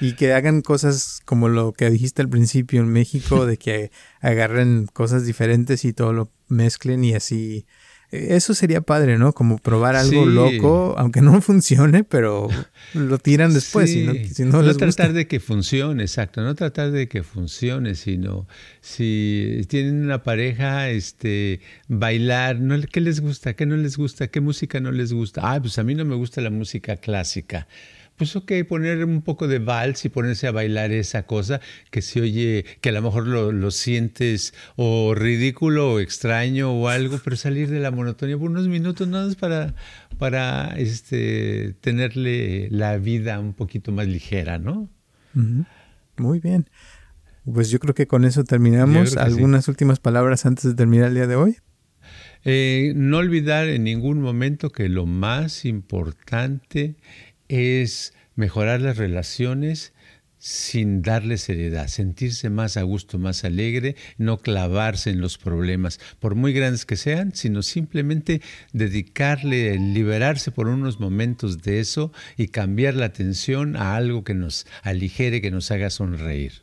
Y 0.00 0.12
que 0.14 0.32
hagan 0.32 0.60
cosas 0.62 1.20
como 1.24 1.48
lo 1.48 1.72
que 1.72 1.90
dijiste 1.90 2.22
al 2.22 2.28
principio 2.28 2.80
en 2.80 2.88
México, 2.88 3.46
de 3.46 3.56
que 3.56 3.90
agarren 4.20 4.86
cosas 4.92 5.24
diferentes 5.26 5.84
y 5.84 5.92
todo 5.92 6.12
lo 6.12 6.30
mezclen 6.48 7.04
y 7.04 7.14
así. 7.14 7.66
Eso 8.10 8.54
sería 8.54 8.80
padre, 8.80 9.18
¿no? 9.18 9.32
Como 9.32 9.58
probar 9.58 9.96
algo 9.96 10.24
Sí. 10.24 10.30
loco, 10.30 10.94
aunque 10.98 11.20
no 11.20 11.40
funcione, 11.40 12.04
pero 12.04 12.48
lo 12.92 13.18
tiran 13.18 13.52
después. 13.52 13.90
Si 13.90 14.04
no, 14.04 14.12
Sí. 14.12 14.44
no 14.44 14.62
les 14.62 14.76
tratar 14.76 15.08
gusta. 15.08 15.12
de 15.12 15.26
que 15.26 15.40
funcione, 15.40 16.02
exacto, 16.04 16.40
no 16.42 16.54
tratar 16.54 16.92
de 16.92 17.08
que 17.08 17.24
funcione, 17.24 17.96
sino 17.96 18.46
si 18.80 19.62
tienen 19.68 20.04
una 20.04 20.22
pareja, 20.22 20.90
este, 20.90 21.60
bailar, 21.88 22.60
¿no? 22.60 22.80
¿qué 22.82 23.00
les 23.00 23.20
gusta? 23.20 23.54
¿Qué 23.54 23.66
no 23.66 23.76
les 23.76 23.96
gusta? 23.96 24.28
¿Qué 24.28 24.40
música 24.40 24.78
no 24.78 24.92
les 24.92 25.12
gusta? 25.12 25.40
Ah, 25.52 25.60
pues 25.60 25.78
a 25.78 25.82
mí 25.82 25.96
no 25.96 26.04
me 26.04 26.14
gusta 26.14 26.40
la 26.40 26.50
música 26.50 26.96
clásica. 26.96 27.66
Pues 28.16 28.36
ok, 28.36 28.52
poner 28.68 29.04
un 29.04 29.22
poco 29.22 29.48
de 29.48 29.58
vals 29.58 30.04
y 30.04 30.08
ponerse 30.08 30.46
a 30.46 30.52
bailar 30.52 30.92
esa 30.92 31.24
cosa 31.26 31.60
que 31.90 32.00
se 32.00 32.20
oye, 32.20 32.64
que 32.80 32.90
a 32.90 32.92
lo 32.92 33.02
mejor 33.02 33.26
lo, 33.26 33.50
lo 33.50 33.70
sientes 33.72 34.54
o 34.76 35.14
ridículo 35.16 35.94
o 35.94 36.00
extraño 36.00 36.72
o 36.72 36.88
algo, 36.88 37.18
pero 37.24 37.34
salir 37.34 37.70
de 37.70 37.80
la 37.80 37.90
monotonía 37.90 38.38
por 38.38 38.50
unos 38.50 38.68
minutos 38.68 39.08
nada 39.08 39.26
más 39.26 39.34
para, 39.34 39.74
para 40.18 40.74
este, 40.76 41.74
tenerle 41.80 42.68
la 42.70 42.98
vida 42.98 43.40
un 43.40 43.52
poquito 43.52 43.90
más 43.90 44.06
ligera, 44.06 44.58
¿no? 44.58 44.88
Muy 46.16 46.38
bien. 46.38 46.68
Pues 47.44 47.70
yo 47.70 47.78
creo 47.78 47.94
que 47.94 48.06
con 48.06 48.24
eso 48.24 48.44
terminamos. 48.44 49.10
Sí. 49.10 49.18
¿Algunas 49.18 49.68
últimas 49.68 49.98
palabras 49.98 50.46
antes 50.46 50.64
de 50.64 50.74
terminar 50.74 51.08
el 51.08 51.14
día 51.14 51.26
de 51.26 51.36
hoy? 51.36 51.56
Eh, 52.44 52.92
no 52.94 53.18
olvidar 53.18 53.68
en 53.68 53.84
ningún 53.84 54.20
momento 54.20 54.70
que 54.70 54.88
lo 54.90 55.06
más 55.06 55.64
importante 55.64 56.96
es 57.48 58.14
mejorar 58.36 58.80
las 58.80 58.96
relaciones 58.96 59.92
sin 60.44 61.00
darle 61.00 61.38
seriedad, 61.38 61.88
sentirse 61.88 62.50
más 62.50 62.76
a 62.76 62.82
gusto, 62.82 63.18
más 63.18 63.44
alegre, 63.44 63.96
no 64.18 64.42
clavarse 64.42 65.08
en 65.08 65.22
los 65.22 65.38
problemas, 65.38 65.98
por 66.20 66.34
muy 66.34 66.52
grandes 66.52 66.84
que 66.84 66.96
sean, 66.96 67.34
sino 67.34 67.62
simplemente 67.62 68.42
dedicarle, 68.74 69.78
liberarse 69.78 70.50
por 70.50 70.68
unos 70.68 71.00
momentos 71.00 71.62
de 71.62 71.80
eso 71.80 72.12
y 72.36 72.48
cambiar 72.48 72.92
la 72.92 73.06
atención 73.06 73.74
a 73.74 73.96
algo 73.96 74.22
que 74.22 74.34
nos 74.34 74.66
aligere, 74.82 75.40
que 75.40 75.50
nos 75.50 75.70
haga 75.70 75.88
sonreír. 75.88 76.62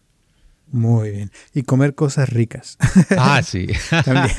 Muy 0.67 1.10
bien. 1.10 1.32
Y 1.56 1.63
comer 1.63 1.96
cosas 1.96 2.30
ricas. 2.30 2.78
Ah, 3.17 3.41
sí. 3.44 3.67
También. 4.06 4.36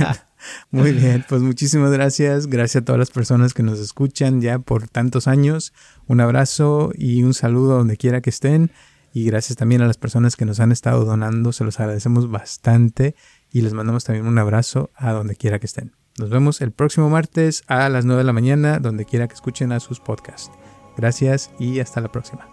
Muy 0.71 0.93
bien, 0.93 1.25
pues 1.29 1.43
muchísimas 1.43 1.91
gracias. 1.93 2.47
Gracias 2.47 2.83
a 2.83 2.85
todas 2.85 2.99
las 2.99 3.11
personas 3.11 3.55
que 3.55 3.63
nos 3.63 3.79
escuchan 3.79 4.41
ya 4.41 4.59
por 4.59 4.89
tantos 4.89 5.29
años. 5.29 5.73
Un 6.07 6.21
abrazo 6.21 6.93
y 6.95 7.23
un 7.23 7.35
saludo 7.35 7.77
donde 7.77 7.97
quiera 7.97 8.21
que 8.21 8.31
estén. 8.31 8.71
Y 9.13 9.25
gracias 9.27 9.57
también 9.57 9.83
a 9.83 9.87
las 9.87 9.99
personas 9.99 10.37
que 10.37 10.45
nos 10.45 10.61
han 10.61 10.73
estado 10.73 11.05
donando. 11.05 11.53
Se 11.53 11.65
los 11.65 11.79
agradecemos 11.81 12.31
bastante. 12.31 13.15
Y 13.51 13.61
les 13.61 13.75
mandamos 13.75 14.05
también 14.05 14.27
un 14.27 14.39
abrazo 14.39 14.91
a 14.95 15.13
donde 15.13 15.37
quiera 15.37 15.59
que 15.59 15.67
estén. 15.67 15.93
Nos 16.19 16.31
vemos 16.31 16.61
el 16.61 16.73
próximo 16.73 17.09
martes 17.09 17.63
a 17.69 17.89
las 17.89 18.05
9 18.05 18.21
de 18.21 18.25
la 18.25 18.33
mañana, 18.33 18.79
donde 18.79 19.05
quiera 19.05 19.29
que 19.29 19.35
escuchen 19.35 19.73
a 19.73 19.81
sus 19.81 20.01
podcasts. 20.01 20.51
Gracias 20.97 21.51
y 21.59 21.81
hasta 21.81 22.01
la 22.01 22.13
próxima. 22.13 22.47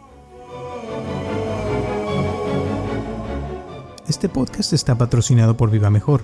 Este 4.07 4.27
podcast 4.27 4.73
está 4.73 4.97
patrocinado 4.97 5.55
por 5.55 5.69
Viva 5.69 5.89
Mejor. 5.89 6.23